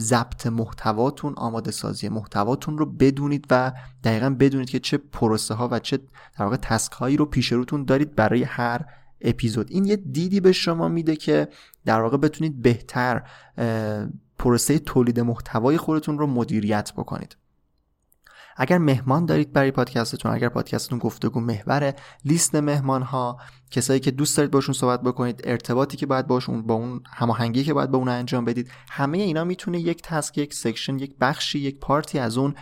ضبط 0.00 0.46
محتواتون 0.46 1.34
آماده 1.36 1.70
سازی 1.70 2.08
محتواتون 2.08 2.78
رو 2.78 2.86
بدونید 2.86 3.46
و 3.50 3.72
دقیقا 4.04 4.30
بدونید 4.30 4.70
که 4.70 4.78
چه 4.78 4.98
پروسه 4.98 5.54
ها 5.54 5.68
و 5.68 5.78
چه 5.78 5.98
در 6.38 6.44
واقع 6.44 6.56
task 6.56 6.92
هایی 6.92 7.16
رو 7.16 7.24
پیش 7.24 7.52
روتون 7.52 7.84
دارید 7.84 8.14
برای 8.14 8.42
هر 8.42 8.84
اپیزود. 9.20 9.70
این 9.70 9.84
یه 9.84 9.96
دیدی 9.96 10.40
به 10.40 10.52
شما 10.52 10.88
میده 10.88 11.16
که 11.16 11.48
در 11.84 12.00
واقع 12.00 12.16
بتونید 12.16 12.62
بهتر 12.62 13.22
پروسه 14.38 14.78
تولید 14.78 15.20
محتوای 15.20 15.76
خودتون 15.76 16.18
رو 16.18 16.26
مدیریت 16.26 16.92
بکنید. 16.96 17.36
اگر 18.56 18.78
مهمان 18.78 19.26
دارید 19.26 19.52
برای 19.52 19.70
پادکستتون 19.70 20.32
اگر 20.32 20.48
پادکستتون 20.48 20.98
گفتگو 20.98 21.40
محور 21.40 21.94
لیست 22.24 22.54
مهمان 22.54 23.02
ها 23.02 23.38
کسایی 23.70 24.00
که 24.00 24.10
دوست 24.10 24.36
دارید 24.36 24.50
باشون 24.50 24.74
صحبت 24.74 25.02
بکنید 25.02 25.40
ارتباطی 25.44 25.96
که 25.96 26.06
باید 26.06 26.26
باشون 26.26 26.62
با 26.62 26.74
اون 26.74 27.02
هماهنگی 27.12 27.64
که 27.64 27.74
باید 27.74 27.90
با 27.90 27.98
اون 27.98 28.08
انجام 28.08 28.44
بدید 28.44 28.70
همه 28.90 29.18
اینا 29.18 29.44
می‌تونه 29.44 29.80
یک 29.80 30.02
task 30.02 30.38
یک 30.38 30.54
section 30.54 30.98
یک 30.98 31.14
بخشی 31.20 31.58
یک 31.58 31.80
part 31.80 32.10
ی 32.10 32.18
از 32.18 32.38
اون 32.38 32.54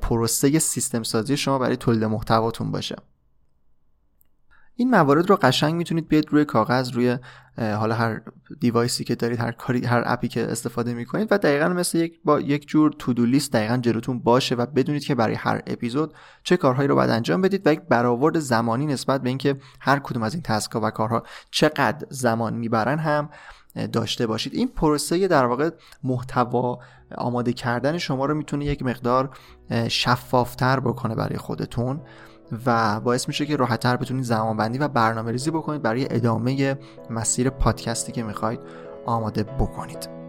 پروسه 0.00 0.58
سیستم 0.58 1.02
سازی 1.02 1.36
شما 1.36 1.58
برای 1.58 1.76
تولید 1.76 2.04
محتواتون 2.04 2.70
باشه. 2.70 2.96
این 4.76 4.90
موارد 4.90 5.30
رو 5.30 5.36
قشنگ 5.36 5.74
می‌تونید 5.74 6.08
بیاید 6.08 6.26
روی 6.30 6.44
کاغذ 6.44 6.90
روی 6.90 7.18
حالا 7.58 7.94
هر 7.94 8.20
دیوایسی 8.60 9.04
که 9.04 9.14
دارید 9.14 9.40
هر 9.40 9.52
کاری 9.52 9.84
هر 9.84 10.02
اپی 10.06 10.28
که 10.28 10.52
استفاده 10.52 10.94
می‌کنید 10.94 11.28
و 11.30 11.38
دقیقا 11.38 11.68
مثل 11.68 11.98
یک 11.98 12.20
با 12.24 12.40
یک 12.40 12.68
جور 12.68 12.92
تودو 12.98 13.26
لیست 13.26 13.52
دقیقا 13.52 13.76
جلوتون 13.76 14.18
باشه 14.18 14.54
و 14.54 14.66
بدونید 14.66 15.04
که 15.04 15.14
برای 15.14 15.34
هر 15.34 15.62
اپیزود 15.66 16.14
چه 16.42 16.56
کارهایی 16.56 16.88
رو 16.88 16.94
باید 16.94 17.10
انجام 17.10 17.40
بدید 17.40 17.66
و 17.66 17.72
یک 17.72 17.80
برآورد 17.80 18.38
زمانی 18.38 18.86
نسبت 18.86 19.22
به 19.22 19.28
اینکه 19.28 19.56
هر 19.80 19.98
کدوم 19.98 20.22
از 20.22 20.34
این 20.34 20.42
تسکا 20.42 20.80
و 20.82 20.90
کارها 20.90 21.22
چقدر 21.50 22.06
زمان 22.10 22.54
می‌برن 22.54 22.98
هم 22.98 23.28
داشته 23.92 24.26
باشید. 24.26 24.54
این 24.54 24.68
پروسه 24.68 25.28
در 25.28 25.46
واقع 25.46 25.70
محتوا 26.04 26.78
آماده 27.16 27.52
کردن 27.52 27.98
شما 27.98 28.26
رو 28.26 28.34
می‌تونه 28.34 28.64
یک 28.64 28.82
مقدار 28.82 29.36
شفافتر 29.88 30.80
بکنه 30.80 31.14
برای 31.14 31.36
خودتون. 31.36 32.00
و 32.66 33.00
باعث 33.00 33.28
میشه 33.28 33.46
که 33.46 33.56
راحتتر 33.56 33.96
بتونید 33.96 34.24
زمان 34.24 34.56
بندی 34.56 34.78
و 34.78 34.88
برنامه 34.88 35.32
ریزی 35.32 35.50
بکنید 35.50 35.82
برای 35.82 36.06
ادامه 36.10 36.78
مسیر 37.10 37.50
پادکستی 37.50 38.12
که 38.12 38.22
می‌خواید 38.22 38.60
آماده 39.06 39.42
بکنید. 39.42 40.23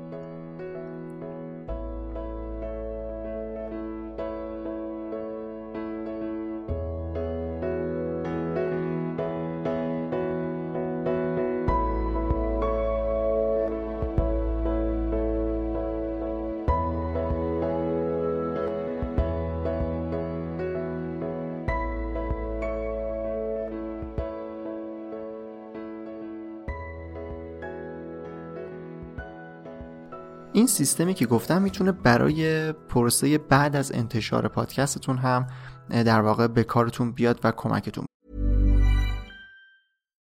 این 30.56 30.68
سیستمی 30.68 31.14
که 31.14 31.26
گفتم 31.26 31.62
می‌تونه 31.62 31.92
برای 31.92 32.72
پروسه 32.72 33.38
بعد 33.38 33.76
از 33.76 33.92
انتشار 33.92 34.48
پادکستتون 34.48 35.18
هم 35.18 35.48
در 35.90 36.22
واقع 36.22 36.48
به 36.48 36.64
کارتون 36.64 37.12
بیاد 37.12 37.40
و 37.44 37.52
کمکتون 37.52 38.06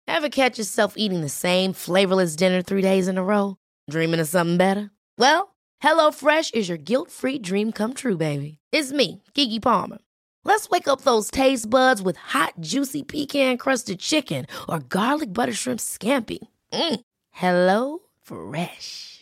Ever 0.09 0.29
catch 0.29 0.59
yourself 0.59 0.93
eating 0.97 1.23
the 1.23 1.37
same 1.47 1.73
flavorless 1.73 2.37
dinner 2.37 2.62
three 2.62 2.83
days 2.83 3.09
in 3.09 3.19
a 3.19 3.25
row? 3.25 3.57
Dreaming 3.91 4.21
of 4.21 4.29
something 4.29 4.59
better? 4.67 4.91
Well, 5.19 5.43
HelloFresh 5.85 6.55
is 6.59 6.69
your 6.69 6.83
guilt-free 6.91 7.41
dream 7.50 7.73
come 7.73 7.93
true, 8.02 8.17
baby. 8.17 8.59
It's 8.76 8.93
me, 9.00 9.09
Kiki 9.35 9.59
Palmer. 9.59 9.99
Let's 10.45 10.69
wake 10.75 10.88
up 10.93 11.00
those 11.00 11.31
taste 11.41 11.69
buds 11.75 12.00
with 12.07 12.19
hot, 12.35 12.52
juicy 12.73 13.02
pecan-crusted 13.12 13.99
chicken 14.11 14.47
or 14.69 14.79
garlic 14.97 15.31
butter 15.33 15.57
shrimp 15.62 15.81
scampi. 15.81 16.41
Mm. 16.73 17.00
Hello 17.31 17.99
Fresh. 18.29 19.22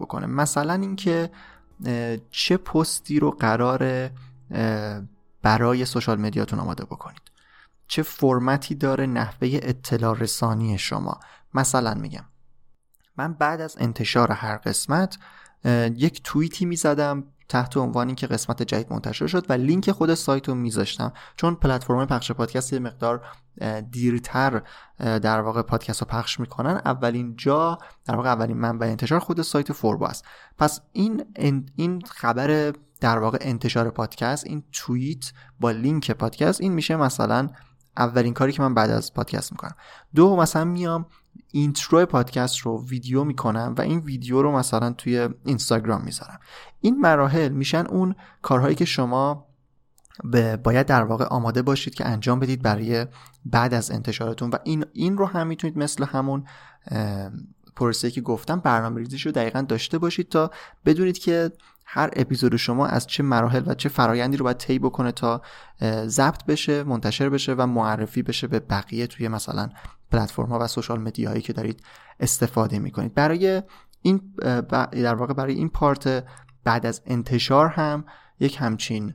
بکنه. 0.00 0.26
مثلا 0.26 0.74
اینکه 0.74 1.30
چه 2.30 2.56
پستی 2.56 3.20
رو 3.20 3.30
قرار 3.30 4.10
برای 5.42 5.84
سوشال 5.84 6.20
مدیاتون 6.20 6.58
آماده 6.58 6.84
بکنید. 6.84 7.22
چه 7.86 8.02
فرمتی 8.02 8.74
داره 8.74 9.06
نحوه 9.06 9.48
اطلاع 9.62 10.18
رسانی 10.18 10.78
شما. 10.78 11.20
مثلا 11.54 11.94
میگم 11.94 12.24
من 13.16 13.32
بعد 13.32 13.60
از 13.60 13.76
انتشار 13.80 14.32
هر 14.32 14.56
قسمت 14.56 15.18
یک 15.96 16.22
توییتی 16.22 16.64
می‌زدم 16.64 17.24
تحت 17.48 17.76
عنوانی 17.76 18.14
که 18.14 18.26
قسمت 18.26 18.62
جدید 18.62 18.92
منتشر 18.92 19.26
شد 19.26 19.46
و 19.48 19.52
لینک 19.52 19.90
خود 19.90 20.14
سایت 20.14 20.48
رو 20.48 20.54
میذاشتم. 20.54 21.12
چون 21.36 21.54
پلتفرم 21.54 22.06
پخش 22.06 22.32
پادکست 22.32 22.72
یه 22.72 22.78
مقدار 22.78 23.26
دیرتر 23.90 24.62
در 24.98 25.40
واقع 25.40 25.62
پادکست 25.62 26.00
رو 26.00 26.06
پخش 26.06 26.40
می‌کنن. 26.40 26.80
اولین 26.84 27.36
جا 27.36 27.78
در 28.04 28.16
واقع 28.16 28.28
اولین 28.28 28.56
منبع 28.56 28.86
انتشار 28.86 29.18
خود 29.18 29.42
سایت 29.42 29.72
فوربو 29.72 30.04
است. 30.04 30.24
پس 30.58 30.80
این 30.92 31.24
این 31.76 32.02
خبر 32.06 32.72
در 33.00 33.18
واقع 33.18 33.38
انتشار 33.40 33.90
پادکست 33.90 34.46
این 34.46 34.64
توییت 34.72 35.32
با 35.60 35.70
لینک 35.70 36.10
پادکست 36.10 36.60
این 36.60 36.72
میشه 36.72 36.96
مثلا 36.96 37.48
اولین 37.96 38.34
کاری 38.34 38.52
که 38.52 38.62
من 38.62 38.74
بعد 38.74 38.90
از 38.90 39.14
پادکست 39.14 39.52
می‌کنم. 39.52 39.74
دو 40.14 40.36
مثلا 40.36 40.64
میام 40.64 41.06
intro 41.50 42.06
پادکست 42.06 42.58
رو 42.58 42.86
ویدیو 42.86 43.24
می‌کنم 43.24 43.74
و 43.78 43.80
این 43.80 43.98
ویدیو 43.98 44.42
رو 44.42 44.52
مثلا 44.52 44.92
توی 44.92 45.28
اینستاگرام 45.44 46.02
می‌ذارم. 46.04 46.40
این 46.80 47.00
مراحل 47.00 47.48
میشن 47.48 47.86
اون 47.86 48.14
کارهایی 48.42 48.74
که 48.74 48.84
شما 48.84 49.46
به 50.24 50.56
باید 50.56 50.86
در 50.86 51.02
واقع 51.02 51.24
آماده 51.24 51.62
باشید 51.62 51.94
که 51.94 52.06
انجام 52.06 52.40
بدید 52.40 52.62
برای 52.62 53.06
بعد 53.44 53.74
از 53.74 53.90
انتشارتون. 53.90 54.50
و 54.50 54.56
این 54.64 54.84
این 54.92 55.18
رو 55.18 55.26
هم 55.26 55.46
می‌تونید 55.46 55.78
مثل 55.78 56.04
همون 56.04 56.44
پروسه 57.76 58.10
که 58.10 58.20
گفتم 58.20 58.60
برنامه 58.60 59.00
ریزیش 59.00 59.26
رو 59.26 59.32
دقیقا 59.32 59.60
داشته 59.62 59.98
باشید 59.98 60.28
تا 60.28 60.50
بدونید 60.84 61.18
که 61.18 61.52
هر 61.86 62.10
اپیزود 62.12 62.56
شما 62.56 62.86
از 62.86 63.06
چه 63.06 63.22
مراحل 63.22 63.62
و 63.66 63.74
چه 63.74 63.88
فرایندی 63.88 64.36
رو 64.36 64.44
باید 64.44 64.56
طی 64.56 64.78
بکنه 64.78 65.12
تا 65.12 65.42
ضبط 66.06 66.44
بشه 66.44 66.82
منتشر 66.82 67.28
بشه 67.28 67.54
و 67.54 67.66
معرفی 67.66 68.22
بشه 68.22 68.46
به 68.46 68.60
بقیه 68.60 69.06
توی 69.06 69.28
مثلا 69.28 69.68
پلتفرم 70.10 70.46
ها 70.46 70.58
و 70.58 70.66
سوشال 70.66 71.00
مدیاهایی 71.00 71.42
که 71.42 71.52
دارید 71.52 71.82
استفاده 72.20 72.78
می‌کنید. 72.78 73.14
برای 73.14 73.62
این 74.02 74.20
در 74.92 75.14
واقع 75.14 75.34
برای 75.34 75.54
این 75.54 75.68
پارت 75.68 76.24
بعد 76.64 76.86
از 76.86 77.02
انتشار 77.06 77.68
هم 77.68 78.04
یک 78.40 78.56
همچین 78.60 79.14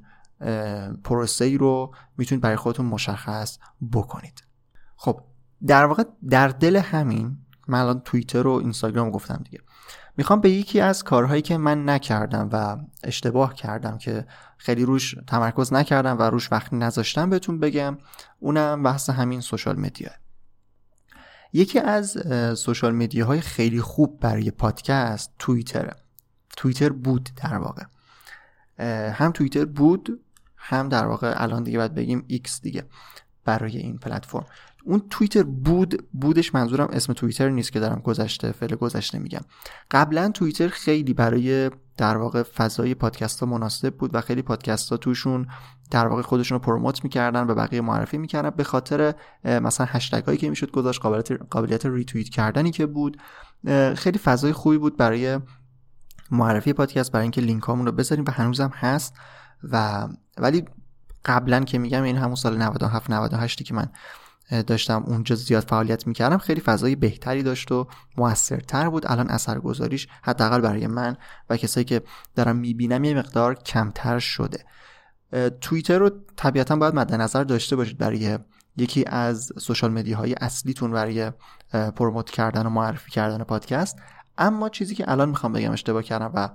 پروسه 1.03 1.45
ای 1.45 1.57
رو 1.57 1.93
می‌تونید 2.17 2.43
برای 2.43 2.55
خودتون 2.55 2.85
مشخص 2.85 3.57
بکنید. 3.93 4.43
خب 4.95 5.21
در 5.67 5.85
واقع 5.85 6.03
در 6.29 6.47
دل 6.47 6.75
همین 6.75 7.37
من 7.67 7.79
الان 7.79 7.99
توییتر 7.99 8.47
و 8.47 8.51
اینستاگرام 8.51 9.11
گفتم 9.11 9.41
دیگه. 9.43 9.59
می‌خوام 10.17 10.41
به 10.41 10.49
یکی 10.49 10.81
از 10.81 11.03
کارهایی 11.03 11.41
که 11.41 11.57
من 11.57 11.89
نکردم 11.89 12.49
و 12.51 12.77
اشتباه 13.03 13.53
کردم 13.53 13.97
که 13.97 14.25
خیلی 14.57 14.85
روش 14.85 15.15
تمرکز 15.27 15.73
نکردم 15.73 16.17
و 16.19 16.21
روش 16.21 16.51
وقتی 16.51 16.75
نذاشتم 16.75 17.29
بهتون 17.29 17.59
بگم 17.59 17.97
اونم 18.39 18.83
بحث 18.83 19.09
همین 19.09 19.41
سوشال 19.41 19.79
مدیا 19.79 20.09
یکی 21.53 21.79
از 21.79 22.17
social 22.59 22.95
media 22.95 23.28
های 23.28 23.41
خیلی 23.41 23.81
خوب 23.81 24.19
برای 24.19 24.51
پادکست 24.51 25.31
توییتره 25.39 25.95
توییتر 26.57 26.89
بود 26.89 27.29
در 27.35 27.57
واقع. 27.57 27.83
هم 29.11 29.31
توییتر 29.31 29.65
بود 29.65 30.21
هم 30.55 30.89
در 30.89 31.05
واقع 31.05 31.33
الان 31.35 31.63
دیگه 31.63 31.77
باید 31.77 31.93
بگیم 31.93 32.23
X 32.27 32.61
دیگه 32.61 32.83
برای 33.45 33.77
این 33.77 33.97
پلتفرم. 33.97 34.45
اون 34.89 35.01
توییتر 35.09 35.43
بود 35.43 36.09
بودش 36.13 36.55
منظورم 36.55 36.87
اسم 36.91 37.13
توییتر 37.13 37.49
نیست 37.49 37.71
که 37.71 37.79
دارم 37.79 37.99
گذشته 37.99 38.51
فعل 38.51 38.75
گذشته 38.75 39.19
میگم. 39.19 39.41
قبلا 39.91 40.29
توییتر 40.29 40.67
خیلی 40.67 41.13
برای 41.13 41.71
در 41.97 42.17
واقع 42.17 42.43
فضای 42.43 42.95
پادکست 42.95 43.39
ها 43.39 43.45
مناسب 43.45 43.95
بود 43.95 44.15
و 44.15 44.21
خیلی 44.21 44.41
پادکست 44.41 44.89
ها 44.89 44.97
توشون 44.97 45.47
در 45.91 46.07
واقع 46.07 46.21
خودشون 46.21 46.55
رو 46.55 46.65
promote 46.65 47.03
می‌کردن 47.03 47.47
و 47.47 47.55
بقیه 47.55 47.81
معرفی 47.81 48.17
می‌کردن. 48.17 48.49
به 48.49 48.63
خاطر 48.63 49.13
مثلا 49.43 49.87
هشتگ 49.89 50.23
هایی 50.23 50.37
که 50.37 50.49
می‌شد 50.49 50.71
گذاشت 50.71 51.01
قابلیت 51.01 51.31
قابلیت 51.31 51.85
ریتوییت 51.85 52.29
کردنی 52.29 52.71
که 52.71 52.85
بود. 52.85 53.17
خیلی 53.95 54.19
فضای 54.19 54.53
خوبی 54.53 54.77
بود 54.77 54.97
برای 54.97 55.39
معرفی 56.31 56.73
پادکست 56.73 57.11
برای 57.11 57.23
اینکه 57.23 57.41
لینک 57.41 57.63
رو 57.63 57.91
بذاریم 57.91 58.25
و 58.27 58.31
هنوزم 58.31 58.71
هست. 58.75 59.13
و 59.63 60.07
ولی 60.37 60.65
قبلا 61.25 61.63
که 61.63 61.77
میگم 61.77 62.03
این 62.03 62.17
همون 62.17 62.35
سال 62.35 62.57
97 62.57 63.09
98 63.09 63.63
که 63.63 63.73
من 63.73 63.89
داشتم 64.67 65.03
اونجا 65.07 65.35
زیاد 65.35 65.63
فعالیت 65.63 66.07
می‌کردم 66.07 66.37
خیلی 66.37 66.61
فضای 66.61 66.95
بهتری 66.95 67.43
داشت 67.43 67.71
و 67.71 67.87
موثرتر 68.17 68.89
بود. 68.89 69.11
الان 69.11 69.29
اثرگذاریش 69.29 70.07
حداقل 70.23 70.61
برای 70.61 70.87
من 70.87 71.17
و 71.49 71.57
کسایی 71.57 71.85
که 71.85 72.01
دارم 72.35 72.55
می‌بینم 72.55 73.03
یه 73.03 73.13
مقدار 73.13 73.55
کمتر 73.55 74.19
شده. 74.19 74.65
توییتر 75.61 75.97
رو 75.97 76.11
طبیعتا 76.35 76.75
باید 76.75 76.95
مد 76.95 77.15
نظر 77.15 77.43
داشته 77.43 77.75
باشید 77.75 77.97
برای 77.97 78.37
یکی 78.77 79.05
از 79.07 79.51
سوشال 79.57 79.91
مدیاهای 79.91 80.33
اصلیتون 80.33 80.91
برای 80.91 81.31
پروموت 81.71 82.29
کردن 82.29 82.65
و 82.65 82.69
معرفی 82.69 83.11
کردن 83.11 83.43
پادکست. 83.43 83.97
اما 84.37 84.69
چیزی 84.69 84.95
که 84.95 85.11
الان 85.11 85.29
می‌خوام 85.29 85.53
بگم 85.53 85.71
اشتباه 85.71 86.03
کردم 86.03 86.31
و 86.33 86.49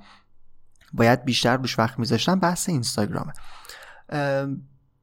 باید 0.93 1.25
بیشتر 1.25 1.57
روش 1.57 1.79
وقت 1.79 1.99
میذاشتم 1.99 2.41
بحث 2.41 2.69
اینستاگرامه. 2.69 3.33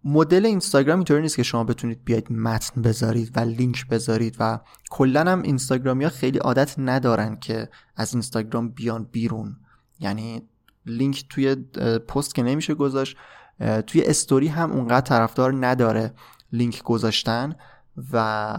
مدل 0.04 0.46
اینستاگرام 0.46 1.00
اینطوری 1.00 1.22
نیست 1.22 1.36
که 1.36 1.44
شما 1.44 1.64
بتونید 1.64 2.04
بیاید 2.06 2.32
متن 2.32 2.82
بذارید 2.82 3.32
و 3.36 3.40
لینک 3.40 3.88
بذارید 3.88 4.36
و 4.40 4.60
کلا 4.90 5.32
هم 5.32 5.42
اینستاگرامی 5.42 6.04
ها 6.04 6.10
خیلی 6.10 6.38
عادت 6.38 6.76
ندارن 6.78 7.36
که 7.40 7.70
از 7.96 8.14
اینستاگرام 8.14 8.70
بیان 8.70 9.04
بیرون. 9.12 9.58
یعنی 10.00 10.42
لینک 10.86 11.26
توی 11.30 11.56
پست 12.08 12.36
که 12.36 12.44
نمیشه 12.44 12.74
گذاشت 12.74 13.18
توی 13.88 14.02
استوری 14.02 14.48
هم 14.48 14.72
اونقدر 14.72 15.02
طرفدار 15.02 15.66
نداره 15.66 16.14
لینک 16.54 16.84
گذاشتن 16.84 17.56
و 18.14 18.58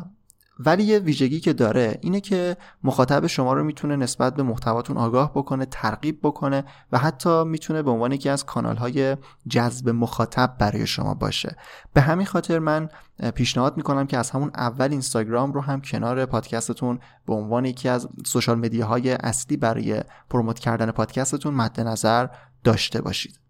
ولی 0.67 0.83
یه 0.83 0.99
ویژگی 0.99 1.41
که 1.41 1.53
داره 1.53 1.99
اینه 2.01 2.21
که 2.21 2.57
مخاطب 2.85 3.27
شما 3.27 3.53
رو 3.53 3.65
می‌تونه 3.65 3.97
نسبت 3.97 4.35
به 4.35 4.43
محتواتون 4.43 4.97
آگاه 4.97 5.33
بکنه 5.35 5.65
ترغیب 5.65 6.19
بکنه 6.23 6.65
و 6.93 6.99
حتی 6.99 7.45
می‌تونه 7.45 7.83
به 7.83 7.91
عنوان 7.91 8.13
یکی 8.13 8.29
از 8.29 8.47
کانال 8.47 8.77
های 8.77 9.17
جذب 9.49 9.89
مخاطب 9.89 10.57
برای 10.59 10.87
شما 10.87 11.15
باشه. 11.15 11.57
به 11.95 12.01
همین 12.01 12.27
خاطر 12.27 12.59
من 12.59 12.89
پیشنهاد 13.35 13.77
می‌کنم 13.77 14.07
که 14.07 14.19
از 14.19 14.31
همون 14.31 14.51
اول 14.55 14.89
اینستاگرام 14.91 15.53
رو 15.53 15.61
هم 15.61 15.81
کنار 15.81 16.27
پادکستتون 16.27 16.99
به 17.27 17.35
عنوان 17.35 17.65
یکی 17.65 17.89
از 17.89 18.09
social 18.27 18.59
media 18.59 18.97
های 18.97 19.13
اصلی 19.13 19.57
برای 19.57 20.01
promote 20.31 20.59
کردن 20.59 20.91
پادکستتون 20.91 21.55
مد 21.55 21.81
نظر 21.81 22.27
داشته 22.65 23.01
باشید. 23.01 23.41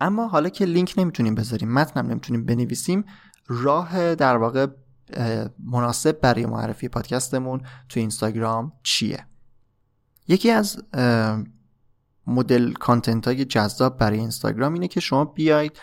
اما 0.00 0.28
حالا 0.28 0.48
که 0.48 0.64
لینک 0.64 0.94
نمی‌تونیم 0.98 1.34
بذاریم 1.34 1.72
متنم 1.72 2.06
نمی‌تونیم 2.06 2.44
بنویسیم 2.44 3.04
راه 3.48 4.14
در 4.14 4.36
واقع 4.36 4.66
مناسب 5.58 6.20
برای 6.20 6.46
معرفی 6.46 6.88
پادکستمون 6.88 7.60
تو 7.88 8.00
اینستاگرام 8.00 8.72
چیه؟ 8.82 9.26
یکی 10.28 10.50
از 10.50 10.82
مدل 12.26 12.72
content 12.72 13.26
های 13.26 13.44
جذاب 13.44 13.98
برای 13.98 14.18
اینستاگرام 14.18 14.72
اینه 14.72 14.88
که 14.88 15.00
شما 15.00 15.24
بیاید 15.24 15.78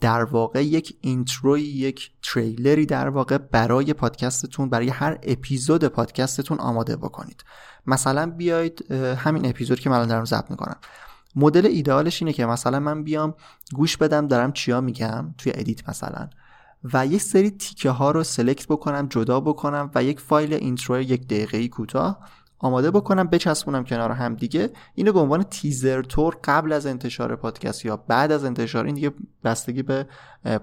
در 0.00 0.24
واقع 0.24 0.64
یک 0.64 0.98
intro 1.00 1.52
ی 1.52 1.62
یک 1.62 2.10
تریلری 2.22 2.86
در 2.86 3.08
واقع 3.08 3.38
برای 3.38 3.92
پادکستتون 3.92 4.68
برای 4.68 4.88
هر 4.88 5.18
اپیزود 5.22 5.84
پادکستتون 5.84 6.58
آماده 6.58 6.96
بکنید. 6.96 7.44
مثلا 7.86 8.30
بیاید 8.30 8.92
همین 8.92 9.46
اپیزود 9.46 9.80
که 9.80 9.90
من 9.90 9.96
الان 9.96 10.08
دارم 10.08 10.24
ضبط 10.24 10.50
می‌کنم. 10.50 10.76
مدل 11.36 11.66
ایدئالش 11.66 12.22
اینه 12.22 12.32
که 12.32 12.46
مثلا 12.46 12.80
من 12.80 13.02
بیام 13.04 13.34
گوش 13.74 13.96
بدم 13.96 14.28
دارم 14.28 14.52
چیا 14.52 14.80
میگم 14.80 15.34
توی 15.38 15.52
edit 15.54 15.88
مثلا. 15.88 16.30
و 16.84 17.06
یک 17.06 17.22
سری 17.22 17.50
تیکه 17.50 17.90
ها 17.90 18.10
رو 18.10 18.24
select 18.24 18.66
بکنم 18.66 19.06
جدا 19.10 19.40
بکنم 19.40 19.90
و 19.94 20.04
یک 20.04 20.20
فایل 20.20 20.54
intro 20.54 21.00
یک 21.00 21.26
دقیقه 21.26 21.68
کوتاه 21.68 22.18
آماده 22.58 22.90
بکنم 22.90 23.26
بچسبونم 23.26 23.84
کنار 23.84 24.10
هم 24.10 24.34
دیگه. 24.34 24.70
اینو 24.94 25.12
به 25.12 25.20
عنوان 25.20 25.42
تیزر 25.42 26.02
طور 26.02 26.36
قبل 26.44 26.72
از 26.72 26.86
انتشار 26.86 27.36
پادکست 27.36 27.84
یا 27.84 27.96
بعد 27.96 28.32
از 28.32 28.44
انتشار 28.44 28.84
این 28.84 28.94
دیگه 28.94 29.12
بستگی 29.44 29.82
به 29.82 30.06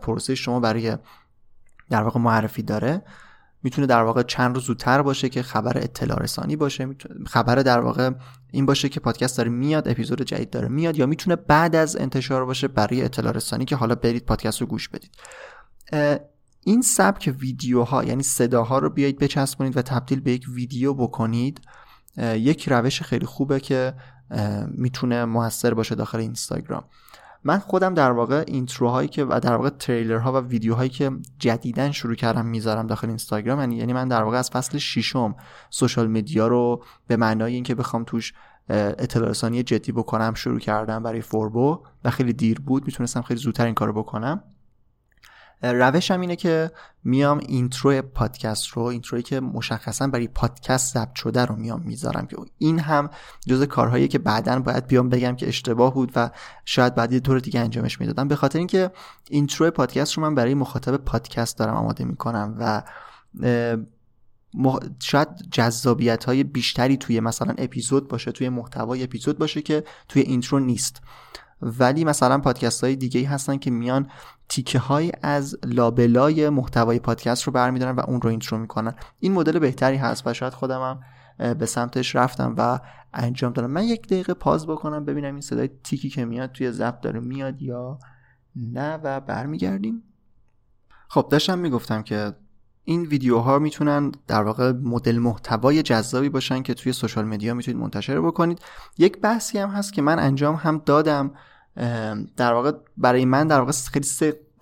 پروسه 0.02 0.36
شما 0.36 0.60
برای 0.60 0.98
در 1.90 2.04
واقع 2.04 2.20
معرفی 2.20 2.64
داره. 2.64 3.02
می‌تونه 3.64 3.88
در 3.88 4.04
واقع 4.04 4.24
چند 4.24 4.56
روز 4.56 4.64
زودتر 4.64 5.02
باشه 5.02 5.30
که 5.30 5.42
خبر 5.42 5.78
اطلاع 5.78 6.20
رسانی 6.20 6.56
باشه. 6.56 6.96
خبر 7.28 7.56
در 7.56 7.80
واقع 7.80 8.12
این 8.52 8.66
باشه 8.66 8.90
که 8.90 9.00
پادکست 9.00 9.38
داره 9.38 9.50
میاد 9.50 9.88
اپیزود 9.88 10.22
جدید 10.22 10.50
داره 10.50 10.68
میاد 10.68 10.98
یا 10.98 11.06
می‌تونه 11.06 11.36
بعد 11.36 11.76
از 11.76 11.96
انتشار 11.96 12.46
باشه 12.46 12.68
برای 12.68 13.02
اطلاع 13.02 13.34
رسانی 13.34 13.66
که 13.66 13.76
حالا 13.76 13.96
برید 13.96 14.26
پادکست 14.26 14.62
رو 14.62 14.68
گوش 14.68 14.90
بدید. 14.90 15.12
این 16.64 16.82
سبک 16.82 17.36
ویدیوها 17.40 18.04
یعنی 18.04 18.24
صداها 18.24 18.80
رو 18.80 18.90
بیایید 18.90 19.20
بچسبونید 19.20 19.78
و 19.78 19.82
تبدیل 19.82 20.20
به 20.20 20.32
یک 20.32 20.46
ویدیو 20.54 20.94
بکنید 20.94 21.62
یک 22.18 22.70
روش 22.70 23.02
خیلی 23.02 23.26
خوبه 23.26 23.60
که 23.60 23.94
می‌تونه 24.68 25.26
موثر 25.26 25.74
باشه 25.74 25.96
داخل 25.96 26.20
اینستاگرام. 26.20 26.84
من 27.44 27.60
خودم 27.60 27.94
در 27.94 28.12
واقع 28.12 28.44
اینتروهایی 28.48 29.08
که 29.08 29.26
و 29.26 29.40
در 29.40 29.56
واقع 29.56 29.70
تریلرها 29.70 30.34
و 30.34 30.38
ویدیوهایی 30.38 30.90
که 30.90 31.12
جدیدا 31.40 31.92
شروع 31.92 32.16
کردم 32.16 32.46
می‌ذارم 32.46 32.88
داخل 32.88 33.08
اینستاگرام 33.08 33.60
یعنی, 33.60 33.76
یعنی 33.76 33.94
من 33.94 34.08
در 34.08 34.24
واقع 34.24 34.38
از 34.38 34.50
فصل 34.50 34.78
ششم 34.78 35.36
social 35.70 36.08
media 36.08 36.48
رو 36.48 36.84
به 37.08 37.18
معنای 37.18 37.54
اینکه 37.54 37.76
بخوام 37.76 38.04
توش 38.04 38.34
اطلاع 38.70 39.30
رسانی 39.30 39.64
جدی 39.64 39.92
بکنم 39.92 40.34
شروع 40.34 40.60
کردم 40.60 41.04
برای 41.04 41.22
فوربو 41.22 41.84
و 42.04 42.10
خیلی 42.10 42.34
دیر 42.34 42.60
بود 42.60 42.86
می‌تونستم 42.86 43.22
خیلی 43.22 43.40
زودتر 43.40 43.66
این 43.66 43.76
کارو 43.76 43.94
بکنم. 43.94 44.44
روشم 45.62 46.22
اینه 46.22 46.36
که 46.36 46.72
میام 47.04 47.38
intro 47.38 48.02
پادکست 48.02 48.68
رو 48.68 48.84
intro 48.84 49.16
ی 49.16 49.22
که 49.22 49.40
مشخصا 49.40 50.08
برای 50.08 50.28
پادکست 50.28 50.94
ضبط 50.94 51.16
شده 51.16 51.46
رو 51.46 51.56
میام 51.56 51.82
می‌ذارم 51.82 52.28
که 52.28 52.38
این 52.58 52.80
هم 52.80 53.10
جز 53.48 53.64
کارهایی 53.64 54.08
که 54.08 54.20
بعدا 54.20 54.60
باید 54.60 54.88
بیام 54.88 55.10
بگم 55.10 55.36
که 55.36 55.48
اشتباه 55.48 55.94
بود 55.94 56.12
و 56.16 56.30
شاید 56.66 56.96
بعد 56.96 57.14
یه 57.14 57.20
طور 57.20 57.40
دیگه 57.40 57.60
انجامش 57.60 58.00
می‌دادم. 58.00 58.28
به 58.28 58.36
خاطر 58.36 58.60
اینکه 58.60 58.92
intro 59.30 59.72
پادکست 59.72 60.14
رو 60.14 60.24
من 60.24 60.36
برای 60.36 60.54
مخاطب 60.54 60.98
پادکست 60.98 61.58
دارم 61.58 61.74
آماده 61.74 62.04
می‌کنم 62.04 62.56
و 62.60 62.84
شاید 65.00 65.28
جذابیت 65.52 66.24
های 66.24 66.44
بیشتری 66.44 66.98
توی 66.98 67.20
مثلا 67.20 67.54
اپیزود 67.58 68.08
باشه 68.08 68.32
توی 68.32 68.50
محتوای 68.50 69.04
اپیزود 69.04 69.38
باشه 69.38 69.62
که 69.62 69.84
توی 70.08 70.22
intro 70.22 70.60
نیست. 70.60 71.02
ولی 71.62 72.04
مثلا 72.04 72.38
پادکست 72.38 72.84
های 72.84 72.96
دیگه 72.96 73.28
هستن 73.28 73.58
که 73.58 73.72
میان 73.72 74.10
تیکه 74.50 74.80
های 74.80 75.12
از 75.22 75.58
لابلای 75.64 76.50
محتوای 76.50 77.00
پادکست 77.00 77.44
رو 77.44 77.54
برمیدارن 77.54 77.96
و 77.96 78.00
اون 78.08 78.22
رو 78.22 78.30
intro 78.30 78.58
می‌کنن. 78.58 78.94
این 79.20 79.34
مدل 79.34 79.60
بهتری 79.60 79.98
هست 79.98 80.28
و 80.28 80.34
شاید 80.34 80.54
خودمم 80.54 81.00
به 81.38 81.66
سمتش 81.66 82.16
رفتم 82.16 82.56
و 82.58 82.80
انجام 83.14 83.54
دادم. 83.54 83.72
من 83.72 83.84
یک 83.84 84.08
دقیقه 84.08 84.34
پاز 84.34 84.68
بکنم 84.68 85.06
ببینم 85.06 85.34
این 85.34 85.42
صدای 85.42 85.70
تیکی 85.84 86.10
که 86.10 86.26
میاد 86.26 86.52
توی 86.52 86.72
ضبط 86.72 87.02
داره 87.02 87.20
میاد 87.20 87.62
یا 87.62 88.00
نه 88.56 88.94
و 89.04 89.20
برمیگردیم. 89.20 90.04
خب 91.08 91.28
داشتم 91.32 91.60
می‌گفتم 91.60 92.02
که 92.02 92.34
این 92.90 93.02
ویدیوها 93.02 93.60
می‌تونن 93.60 94.12
در 94.28 94.44
واقع 94.44 94.72
مدل 94.72 95.18
محتوای 95.18 95.84
جذابی 95.84 96.30
باشن 96.30 96.62
که 96.62 96.74
توی 96.74 96.92
سوشال 96.94 97.26
مدیا 97.26 97.54
می‌تونید 97.54 97.82
منتشر 97.82 98.22
بکنید. 98.22 98.60
یک 98.98 99.22
بحثی 99.22 99.58
هم 99.58 99.70
هست 99.70 99.94
که 99.94 100.02
من 100.02 100.20
انجام 100.20 100.56
هم 100.56 100.82
دادم 100.86 101.32
در 102.38 102.54
واقع 102.54 102.72
برای 102.98 103.26
من 103.26 103.48
در 103.48 103.60
واقع 103.60 103.72
خیلی 103.72 104.08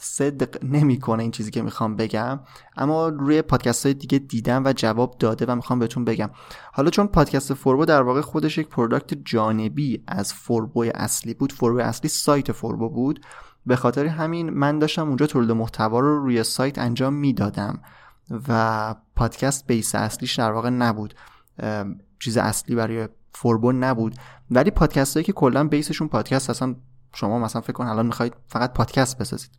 صدق 0.01 0.63
نمی‌کنه 0.63 1.23
این 1.23 1.31
چیزی 1.31 1.51
که 1.51 1.61
می‌خوام 1.61 1.95
بگم. 1.95 2.39
اما 2.77 3.07
روی 3.07 3.41
پادکست 3.41 3.85
های 3.85 3.93
دیگه 3.93 4.19
دیدم 4.19 4.65
و 4.65 4.73
جواب 4.73 5.15
داده 5.19 5.45
و 5.45 5.55
می‌خوام 5.55 5.79
بهتون 5.79 6.05
بگم. 6.05 6.29
حالا 6.73 6.89
چون 6.89 7.07
پادکست 7.07 7.53
فوربو 7.53 7.85
در 7.85 8.01
واقع 8.01 8.21
خودش 8.21 8.57
یک 8.57 8.67
product 8.67 9.13
جانبی 9.25 10.03
از 10.07 10.33
فوربو 10.33 10.85
اصلی 10.95 11.33
بود 11.33 11.51
فوربو 11.51 11.79
اصلی 11.79 12.09
سایت 12.09 12.51
فوربو 12.51 12.89
بود. 12.89 13.25
به 13.65 13.75
خاطر 13.75 14.05
همین 14.05 14.49
من 14.49 14.79
داشتم 14.79 15.07
اونجا 15.07 15.27
تولید 15.27 15.51
محتوا 15.51 15.99
رو 15.99 16.23
روی 16.23 16.43
سایت 16.43 16.77
انجام 16.79 17.13
می‌دادم. 17.13 17.79
و 18.47 18.95
پادکست 19.15 19.67
base 19.67 19.95
اصلیش 19.95 20.35
در 20.35 20.51
واقع 20.51 20.69
نبود. 20.69 21.13
چیز 22.19 22.37
اصلی 22.37 22.75
برای 22.75 23.09
فوربو 23.33 23.71
نبود. 23.71 24.15
ولی 24.51 24.71
پادکست 24.71 25.13
هایی 25.13 25.23
که 25.23 25.33
کلا 25.33 25.67
base 25.67 25.88
شون 25.88 26.07
پادکست 26.07 26.49
اصلا 26.49 26.75
شما 27.13 27.39
مثلا 27.39 27.61
فکر 27.61 27.73
کن 27.73 27.87
الان 27.87 28.05
می‌خواید 28.05 28.33
فقط 28.47 28.73
پادکست 28.73 29.17
بسازید. 29.17 29.51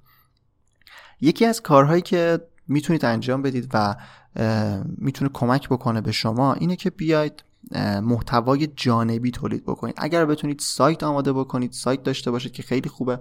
یکی 1.20 1.46
از 1.46 1.62
کارهایی 1.62 2.02
که 2.02 2.40
می‌تونید 2.68 3.04
انجام 3.04 3.42
بدید 3.42 3.70
و 3.74 3.96
می‌تونه 4.98 5.30
کمک 5.34 5.68
بکنه 5.68 6.00
به 6.00 6.12
شما 6.12 6.54
اینه 6.54 6.76
که 6.76 6.90
بیاید 6.90 7.44
محتوای 8.02 8.66
جانبی 8.66 9.30
تولید 9.30 9.64
بکنید. 9.64 9.94
اگر 9.98 10.26
بتونید 10.26 10.60
سایت 10.60 11.02
آماده 11.02 11.32
بکنید 11.32 11.72
سایت 11.72 12.02
داشته 12.02 12.30
باشید 12.30 12.52
که 12.52 12.62
خیلی 12.62 12.88
خوبه. 12.88 13.20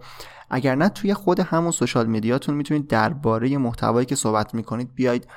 اگر 0.49 0.75
نه 0.75 0.89
توی 0.89 1.13
خود 1.13 1.39
همون 1.39 1.71
سوشال 1.71 2.05
میدیاتون 2.05 2.55
می‌تونید 2.55 2.87
درباره 2.87 3.57
محتوایی 3.57 4.05
که 4.05 4.15
صحبت 4.15 4.53
می‌کنید 4.53 4.93
بیاید 4.95 5.27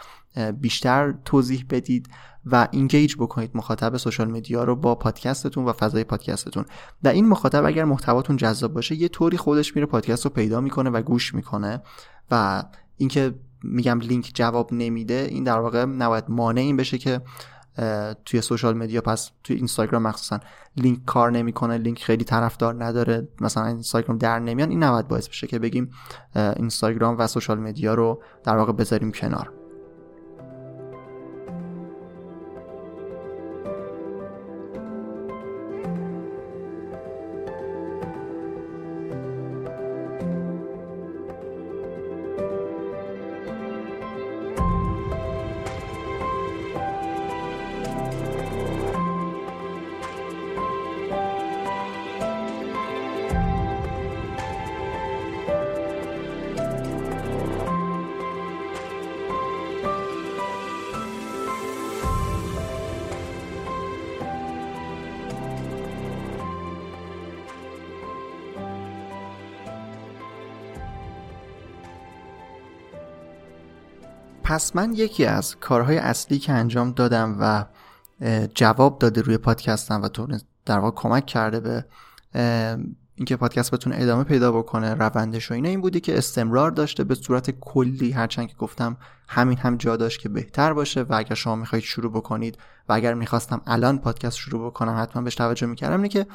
بیشتر 0.61 1.15
توضیح 1.25 1.65
بدید 1.71 2.09
و 2.47 2.69
اینگیج 2.71 3.17
بکنید 3.17 3.51
مخاطب 3.55 3.97
سوشال 3.97 4.31
میدیا 4.31 4.65
رو 4.65 4.77
با 4.77 4.95
پادکستتون 4.95 5.65
و 5.65 5.73
فضای 5.73 6.05
پادکستتون. 6.05 6.65
و 7.05 7.09
این 7.09 7.29
مخاطب 7.29 7.65
اگر 7.65 7.85
محتواتون 7.85 8.37
جذاب 8.37 8.73
باشه 8.73 8.95
یه 8.95 9.09
طوری 9.09 9.37
خودش 9.37 9.77
میره 9.77 9.87
پادکست 9.87 10.25
رو 10.25 10.31
پیدا 10.31 10.61
می‌کنه 10.61 10.91
و 10.91 11.03
گوش 11.03 11.35
می‌کنه 11.35 11.83
و 12.31 12.63
اینکه 12.97 13.35
میگم 13.63 14.01
لینک 14.01 14.31
جواب 14.35 14.73
نمیده 14.73 15.27
این 15.31 15.45
در 15.45 15.59
واقع 15.59 15.85
نباید 15.85 16.25
مانع 16.29 16.61
این 16.61 16.77
بشه 16.77 16.99
که 16.99 17.21
توی 18.25 18.40
social 18.40 18.77
media 18.77 19.01
پس 19.01 19.31
توی 19.45 19.57
اینستاگرام 19.57 20.03
مخصوصا 20.03 20.40
لینک 20.77 21.05
کار 21.05 21.31
نمی‌کنه 21.31 21.79
لینک 21.79 22.05
خیلی 22.05 22.25
طرفدار 22.25 22.85
نداره 22.85 23.29
مثلا 23.40 23.66
اینستاگرام 23.66 24.19
در 24.19 24.38
نمیان 24.38 24.71
این 24.71 24.83
نباید 24.83 25.09
باعث 25.09 25.29
بشه 25.29 25.47
که 25.47 25.59
بگیم 25.59 25.90
اینستاگرام 26.37 27.19
و 27.19 27.27
social 27.27 27.59
media 27.59 27.95
رو 27.95 28.23
در 28.45 28.57
واقع 28.57 28.73
بذاریم 28.73 29.12
کنار. 29.12 29.60
پس 74.51 74.77
من 74.77 74.93
یکی 74.93 75.25
از 75.25 75.57
کارهای 75.57 75.99
اصلی 75.99 76.39
که 76.39 76.53
انجام 76.53 76.93
دادم 76.93 77.37
و 77.41 77.65
جواب 78.55 78.99
داده 78.99 79.23
روی 79.23 79.39
پادکستم 79.39 80.03
و 80.03 80.09
تو 80.09 80.27
در 80.67 80.79
واقع 80.79 80.97
کمک 80.97 81.27
کرده 81.27 81.61
به 81.61 81.85
اینکه 83.15 83.37
پادکست 83.37 83.71
بتونه 83.71 83.97
ادامه 83.99 84.25
پیدا 84.25 84.53
بکنه 84.53 84.95
روندش 84.95 85.51
و 85.51 85.55
اینا 85.55 85.69
این 85.69 85.81
بودی 85.81 86.01
که 86.01 86.19
استمرار 86.19 86.71
داشته 86.71 87.05
به 87.05 87.15
صورت 87.15 87.51
کلی. 87.51 88.11
هرچند 88.11 88.49
که 88.49 88.55
گفتم 88.59 88.97
همین 89.29 89.59
هم 89.59 89.77
جا 89.77 89.97
داشت 89.97 90.21
که 90.21 90.29
بهتر 90.29 90.73
باشه 90.73 91.03
و 91.03 91.15
اگر 91.15 91.35
شما 91.35 91.57
می‌خواید 91.57 91.85
شروع 91.85 92.13
بکنید 92.13 92.59
و 92.89 92.93
اگر 92.93 93.15
می‌خواستم 93.15 93.61
الان 93.67 93.99
پادکست 93.99 94.37
شروع 94.37 94.67
بکنم 94.67 95.03
حتما 95.03 95.23
بهش 95.23 95.35
توجه 95.35 95.67
می‌کردم 95.67 95.97
اینه 95.97 96.09
که 96.09 96.27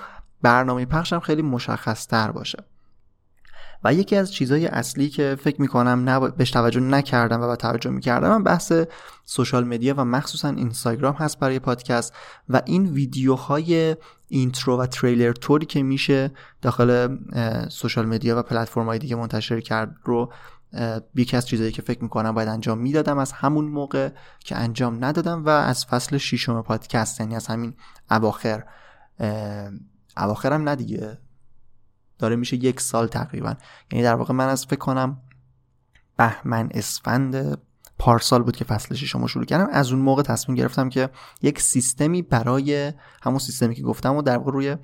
برنامه 0.42 0.86
پخشم 0.86 1.20
خیلی 1.20 1.42
مشخص 1.42 2.08
تر 2.08 2.32
باشه. 2.32 2.64
و 3.84 3.94
یکی 3.94 4.16
از 4.16 4.34
چیزهای 4.34 4.68
اصلی 4.68 5.10
که 5.10 5.38
فکر 5.42 5.62
می‌کنم 5.62 6.10
نب... 6.10 6.36
بهش 6.36 6.52
توجه 6.52 6.80
نکردم 6.80 7.42
و 7.42 7.48
باید 7.48 7.56
توجه 7.56 7.90
می‌کردم 7.90 8.30
من 8.30 8.44
بحث 8.44 8.74
social 9.26 9.64
media 9.64 9.94
و 9.98 10.06
مخصوصا 10.06 10.50
اینستاگرام 10.50 11.14
هست 11.14 11.40
برای 11.40 11.60
پادکست 11.60 12.14
و 12.50 12.62
این 12.66 12.86
ویدیوهای 12.86 13.96
intro 14.28 14.78
و 14.78 14.86
تریلر 14.86 15.34
طوری 15.34 15.66
که 15.66 15.84
میشه 15.84 16.32
داخل 16.62 17.18
social 17.70 18.06
media 18.06 18.40
و 18.40 18.42
پلتفرم 18.42 18.86
های 18.86 19.00
دیگه 19.00 19.16
منتشر 19.16 19.60
کرد 19.60 19.96
رو 20.04 20.34
یکی 21.16 21.38
از 21.38 21.48
چیزهایی 21.48 21.72
که 21.72 21.82
فکر 21.82 22.04
می‌کنم 22.04 22.32
باید 22.32 22.50
انجام 22.50 22.78
می‌دادم 22.78 23.18
از 23.18 23.32
همون 23.32 23.66
موقع 23.66 24.10
که 24.40 24.56
انجام 24.56 25.06
ندادم 25.06 25.46
و 25.46 25.50
از 25.50 25.86
فصل 25.86 26.18
ششم 26.18 26.62
پادکست 26.62 27.20
یعنی 27.20 27.36
از 27.36 27.48
همین 27.48 27.74
اواخر 28.12 28.64
اواخرم 30.18 30.70
ندیگه 30.70 31.18
داره 32.20 32.36
میشه 32.36 32.56
یک 32.56 32.80
سال 32.80 33.08
تقریبا. 33.08 33.56
یعنی 33.92 34.04
در 34.04 34.16
واقع 34.16 34.34
من 34.34 34.48
از 34.48 34.66
فکر 34.66 34.80
کنم 34.80 35.18
بهمن 36.18 36.70
اسفند 36.72 37.58
پارسال 38.00 38.44
بود 38.44 38.56
که 38.56 38.66
فصل 38.66 38.96
شما 38.96 39.28
شروع 39.28 39.46
کردم. 39.46 39.68
از 39.72 39.92
اون 39.92 40.02
موقع 40.02 40.24
تصمیم 40.24 40.58
گرفتم 40.58 40.90
که 40.90 41.10
یک 41.42 41.62
سیستمی 41.62 42.22
برای 42.22 42.94
همون 43.24 43.40
سیستمی 43.40 43.76
که 43.76 43.84
گفتم 43.84 44.16
و 44.16 44.22
در 44.22 44.38
واقع 44.38 44.52
روی 44.52 44.78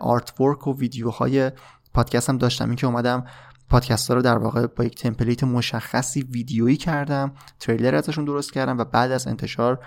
آرت 0.00 0.40
ورک 0.40 0.66
و 0.66 0.78
ویدیوهای 0.78 1.52
پادکست 1.94 2.30
هم 2.30 2.38
داشتم. 2.38 2.66
این 2.66 2.76
که 2.76 2.86
اومدم 2.86 3.24
پادکست 3.70 4.08
ها 4.08 4.14
رو 4.14 4.22
در 4.22 4.38
واقع 4.38 4.66
با 4.66 4.84
یک 4.84 4.94
تمپلیت 4.94 5.44
مشخصی 5.44 6.22
ویدیویی 6.22 6.76
کردم 6.76 7.32
تریلر 7.60 7.94
ازشون 7.94 8.24
درست 8.24 8.52
کردم 8.52 8.78
و 8.78 8.84
بعد 8.84 9.10
از 9.12 9.26
انتشار 9.26 9.78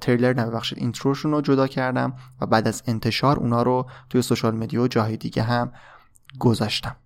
تریلر 0.00 0.32
نه 0.34 0.46
ببخشید 0.46 0.78
intro 0.78 1.07
شون 1.07 1.30
رو 1.32 1.40
جدا 1.40 1.66
کردم 1.66 2.14
و 2.40 2.46
بعد 2.46 2.68
از 2.68 2.82
انتشار 2.86 3.36
اونا 3.36 3.62
رو 3.62 3.86
توی 4.10 4.22
social 4.22 4.56
media 4.56 4.82
و 4.82 4.88
جاهای 4.88 5.16
دیگه 5.16 5.42
هم 5.42 5.72
گذاشتم. 6.38 6.96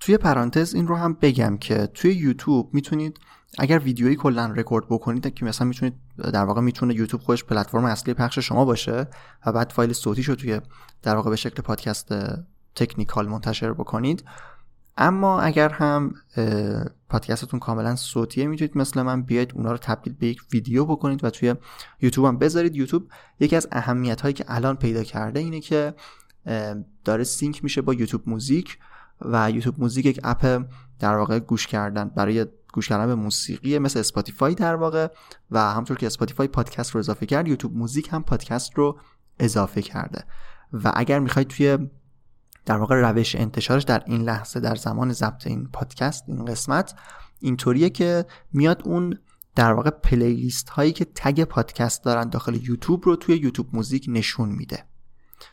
توی 0.00 0.16
پرانتز 0.16 0.74
این 0.74 0.86
رو 0.86 0.96
هم 0.96 1.12
بگم 1.22 1.56
که 1.56 1.86
توی 1.94 2.12
یوتیوب 2.12 2.74
می‌تونید 2.74 3.18
اگر 3.58 3.78
ویدیویی 3.78 4.16
کلا 4.16 4.46
رکورد 4.46 4.84
بکنید 4.88 5.34
که 5.34 5.44
مثلا 5.44 5.66
می‌تونید 5.66 5.94
در 6.16 6.44
واقع 6.44 6.60
می‌تونه 6.60 6.94
یوتیوب 6.94 7.22
خودش 7.22 7.44
پلتفرم 7.44 7.84
اصلی 7.84 8.14
پخش 8.14 8.38
شما 8.38 8.64
باشه 8.64 9.08
و 9.46 9.52
بعد 9.52 9.72
فایل 9.72 9.92
صوتی 9.92 10.22
رو 10.22 10.34
توی 10.34 10.60
در 11.02 11.16
واقع 11.16 11.30
به 11.30 11.36
شکل 11.36 11.62
پادکست 11.62 12.14
technical 12.74 13.28
منتشر 13.28 13.72
بکنید. 13.72 14.24
اما 14.96 15.40
اگر 15.40 15.68
هم 15.68 16.14
پادکستتون 17.08 17.60
کاملا 17.60 17.96
صوتیه 17.96 18.46
می‌تونید 18.46 18.78
مثل 18.78 19.02
من 19.02 19.22
بیاید 19.22 19.52
اونا 19.54 19.72
رو 19.72 19.78
تبدیل 19.78 20.12
به 20.12 20.26
یک 20.26 20.42
ویدیو 20.52 20.84
بکنید 20.84 21.24
و 21.24 21.30
توی 21.30 21.54
یوتیوب 22.00 22.26
هم 22.26 22.38
بذارید. 22.38 22.76
یوتیوب 22.76 23.08
یکی 23.40 23.56
از 23.56 23.68
اهمیت 23.72 24.20
هایی 24.20 24.34
که 24.34 24.44
الان 24.48 24.76
پیدا 24.76 25.02
کرده 25.02 25.40
اینه 25.40 25.60
که 25.60 25.94
داره 27.04 27.24
sync 27.24 27.64
میشه 27.64 27.82
با 27.82 27.94
یوتیوب 27.94 28.22
موزیک 28.26 28.78
و 29.20 29.50
یوتیوب 29.50 29.80
موزیک 29.80 30.06
یک 30.06 30.20
اپ 30.24 30.64
در 30.98 31.16
واقع 31.16 31.38
گوش 31.38 31.66
کردن 31.66 32.08
برای 32.08 32.46
گوش 32.72 32.88
کردن 32.88 33.06
به 33.06 33.14
موسیقی 33.14 33.78
مثل 33.78 33.98
اسپاتیفای 33.98 34.54
در 34.54 34.74
واقع 34.74 35.08
و 35.50 35.60
همونطور 35.74 35.96
که 35.96 36.06
اسپاتیفای 36.06 36.48
پادکست 36.48 36.90
رو 36.90 36.98
اضافه 36.98 37.26
کرد 37.26 37.48
یوتیوب 37.48 37.76
موزیک 37.76 38.08
هم 38.12 38.22
پادکست 38.22 38.70
رو 38.74 38.98
اضافه 39.38 39.82
کرده. 39.82 40.24
و 40.72 40.92
اگر 40.94 41.18
می‌خواید 41.18 41.48
توی 41.48 41.78
در 42.66 42.76
واقع 42.76 42.94
روش 42.94 43.34
انتشارش 43.34 43.82
در 43.82 44.02
این 44.06 44.22
لحظه 44.22 44.60
در 44.60 44.74
زمان 44.74 45.12
ضبط 45.12 45.46
این 45.46 45.68
پادکست 45.72 46.24
این 46.28 46.44
قسمت 46.44 46.94
اینطوریه 47.40 47.90
که 47.90 48.26
میاد 48.52 48.82
اون 48.84 49.18
در 49.54 49.72
واقع 49.72 49.90
playlist 49.90 50.68
هایی 50.68 50.92
که 50.92 51.04
tag 51.14 51.44
پادکست 51.44 52.04
دارن 52.04 52.28
داخل 52.28 52.54
یوتیوب 52.54 53.02
رو 53.04 53.16
توی 53.16 53.36
یوتیوب 53.36 53.68
موزیک 53.72 54.06
نشون 54.08 54.48
میده. 54.48 54.84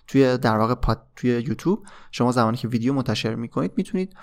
توی 0.07 0.37
در 0.37 0.57
واقع 0.57 0.75
پاد... 0.75 1.07
توی 1.15 1.29
یوتیوب. 1.29 1.85
شما 2.11 2.31
زمانی 2.31 2.57
که 2.57 2.67
ویدیو 2.67 2.93
منتشر 2.93 3.35
می‌کنید 3.35 3.71
می‌تونید 3.77 4.13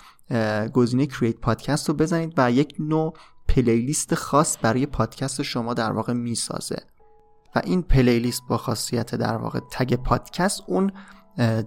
گزینه 0.72 1.06
create 1.06 1.36
podcast 1.36 1.88
رو 1.88 1.94
بزنید 1.94 2.34
و 2.36 2.50
یک 2.50 2.74
نوع 2.78 3.14
playlist 3.48 4.14
خاص 4.14 4.56
برای 4.62 4.86
پادکست 4.86 5.42
شما 5.42 5.74
در 5.74 5.92
واقع 5.92 6.12
می‌سازه. 6.12 6.82
و 7.56 7.60
این 7.64 7.82
playlist 7.82 8.42
با 8.48 8.56
خاصیت 8.56 9.14
در 9.14 9.36
واقع 9.36 9.60
tag 9.70 9.94
پادکست 9.94 10.62
اون 10.66 10.92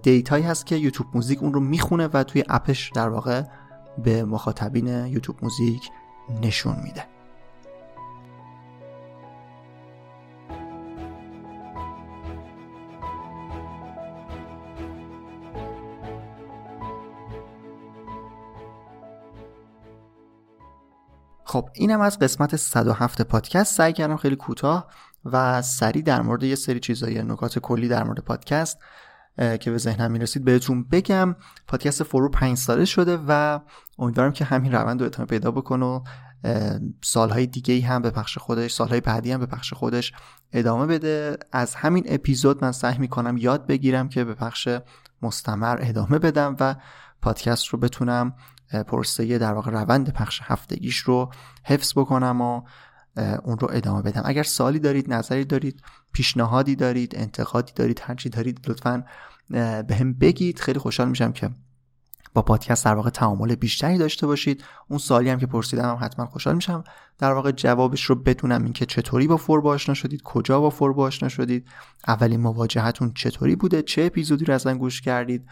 دیتایی 0.02 0.44
هست 0.44 0.66
که 0.66 0.76
یوتیوب 0.76 1.06
موزیک 1.14 1.42
اون 1.42 1.54
رو 1.54 1.60
می‌خونه 1.60 2.08
و 2.12 2.22
توی 2.22 2.44
اپش 2.48 2.90
در 2.94 3.08
واقع 3.08 3.42
به 4.04 4.24
مخاطبین 4.24 4.86
یوتیوب 5.06 5.36
موزیک 5.42 5.90
نشون 6.42 6.76
میده. 6.84 7.11
خب 21.52 21.68
اینم 21.72 22.00
از 22.00 22.18
قسمت 22.18 22.56
107 22.56 23.22
پادکست. 23.22 23.76
سعی 23.76 23.92
کردم 23.92 24.16
خیلی 24.16 24.36
کوتاه 24.36 24.86
و 25.24 25.62
سریع 25.62 26.02
در 26.02 26.22
مورد 26.22 26.42
یه 26.42 26.54
سری 26.54 26.80
چیزای 26.80 27.22
نکات 27.22 27.58
کلی 27.58 27.88
در 27.88 28.04
مورد 28.04 28.18
پادکست 28.18 28.78
که 29.60 29.70
به 29.70 29.78
ذهنم 29.78 30.10
می‌رسید 30.10 30.44
بهتون 30.44 30.84
بگم. 30.84 31.36
پادکست 31.66 32.02
فرو 32.02 32.28
پنج 32.28 32.58
ساله 32.58 32.84
شده 32.84 33.18
و 33.28 33.60
امیدوارم 33.98 34.32
که 34.32 34.44
همین 34.44 34.72
روند 34.72 35.00
رو 35.00 35.06
ادامه 35.06 35.26
پیدا 35.26 35.50
بکنه 35.50 35.86
و 35.86 36.00
سالهای 37.02 37.46
دیگه 37.46 37.86
هم 37.86 38.02
به 38.02 38.10
پخش 38.10 38.38
خودش 38.38 38.72
سالهای 38.72 39.00
بعدی 39.00 39.32
هم 39.32 39.40
به 39.40 39.46
پخش 39.46 39.72
خودش 39.72 40.12
ادامه 40.52 40.86
بده. 40.86 41.36
از 41.52 41.74
همین 41.74 42.04
اپیزود 42.08 42.64
من 42.64 42.72
سعی 42.72 42.98
می‌کنم 42.98 43.36
یاد 43.36 43.66
بگیرم 43.66 44.08
که 44.08 44.24
به 44.24 44.34
پخش 44.34 44.68
مستمر 45.22 45.78
ادامه 45.80 46.18
بدم 46.18 46.56
و 46.60 46.74
پادکست 47.22 47.66
رو 47.66 47.78
بتونم 47.78 48.34
پرسه 48.72 49.38
در 49.38 49.52
واقع 49.52 49.70
روند 49.70 50.12
پخش 50.12 50.40
هفتگیش 50.44 50.96
رو 50.96 51.30
حفظ 51.64 51.92
بکنم 51.96 52.40
و 52.40 52.62
اون 53.44 53.58
رو 53.58 53.68
ادامه 53.72 54.02
بدم. 54.02 54.22
اگر 54.24 54.42
سالی 54.42 54.78
دارید 54.78 55.12
نظری 55.12 55.44
دارید 55.44 55.82
پیشنهادی 56.12 56.76
دارید 56.76 57.16
انتقادی 57.16 57.72
دارید 57.76 58.00
هرچی 58.04 58.28
دارید 58.28 58.60
لطفا 58.68 59.04
به 59.88 59.96
هم 60.00 60.12
بگید. 60.12 60.60
خیلی 60.60 60.78
خوشحال 60.78 61.08
میشم 61.08 61.32
که 61.32 61.50
با 62.34 62.42
پادکست 62.42 62.84
در 62.84 62.94
واقع 62.94 63.10
تعامل 63.10 63.54
بیشتری 63.54 63.98
داشته 63.98 64.26
باشید. 64.26 64.64
اون 64.88 64.98
سالی 64.98 65.30
هم 65.30 65.38
که 65.38 65.46
پرسیدم 65.46 65.90
هم 65.90 65.98
حتما 66.00 66.26
خوشحال 66.26 66.54
میشم. 66.54 66.84
در 67.18 67.32
واقع 67.32 67.50
جوابش 67.50 68.04
رو 68.04 68.14
بدونم 68.14 68.64
اینکه 68.64 68.86
چطوری 68.86 69.26
با 69.26 69.36
فور 69.36 69.68
آشنا 69.68 69.94
شدید 69.94 70.22
کجا 70.22 70.60
با 70.60 70.70
فور 70.70 71.00
آشنا 71.00 71.28
شدید 71.28 71.68
اولین 72.08 72.40
مواجهتون 72.40 73.12
چطوری 73.14 73.56
بوده 73.56 73.82
چه 73.82 74.02
اپیزودی 74.02 74.44
رو 74.44 74.54
اصلا 74.54 74.74
گوش 74.74 75.00
کردید 75.00 75.48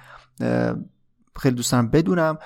خیلی 1.36 1.56
دوست 1.56 1.72
دارم 1.72 1.88
بدونم. 1.88 2.38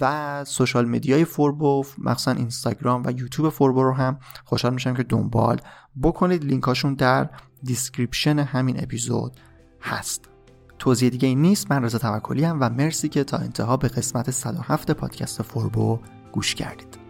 و 0.00 0.44
social 0.44 0.88
media 0.88 1.18
ی 1.18 1.24
فوربو 1.24 1.84
مخصوصا 1.98 2.30
اینستاگرام 2.30 3.02
و 3.06 3.10
یوتیوب 3.10 3.48
فوربو 3.48 3.82
رو 3.82 3.92
هم 3.92 4.18
خوشحال 4.44 4.74
میشم 4.74 4.94
که 4.94 5.02
دنبال 5.02 5.60
بکنید. 6.02 6.44
لینکاشون 6.44 6.94
در 6.94 7.30
description 7.62 8.38
همین 8.38 8.82
اپیزود 8.82 9.32
هست. 9.80 10.28
توضیح 10.78 11.08
دیگه‌ای 11.08 11.42
نیست. 11.42 11.70
من 11.70 11.84
رضا 11.84 11.98
توکلی 11.98 12.44
و 12.44 12.68
مرسی 12.68 13.08
که 13.08 13.24
تا 13.24 13.36
انتها 13.36 13.76
به 13.76 13.88
قسمت 13.88 14.30
107 14.30 14.90
پادکست 14.90 15.42
فوربو 15.42 15.98
گوش 16.32 16.54
کردید. 16.54 17.07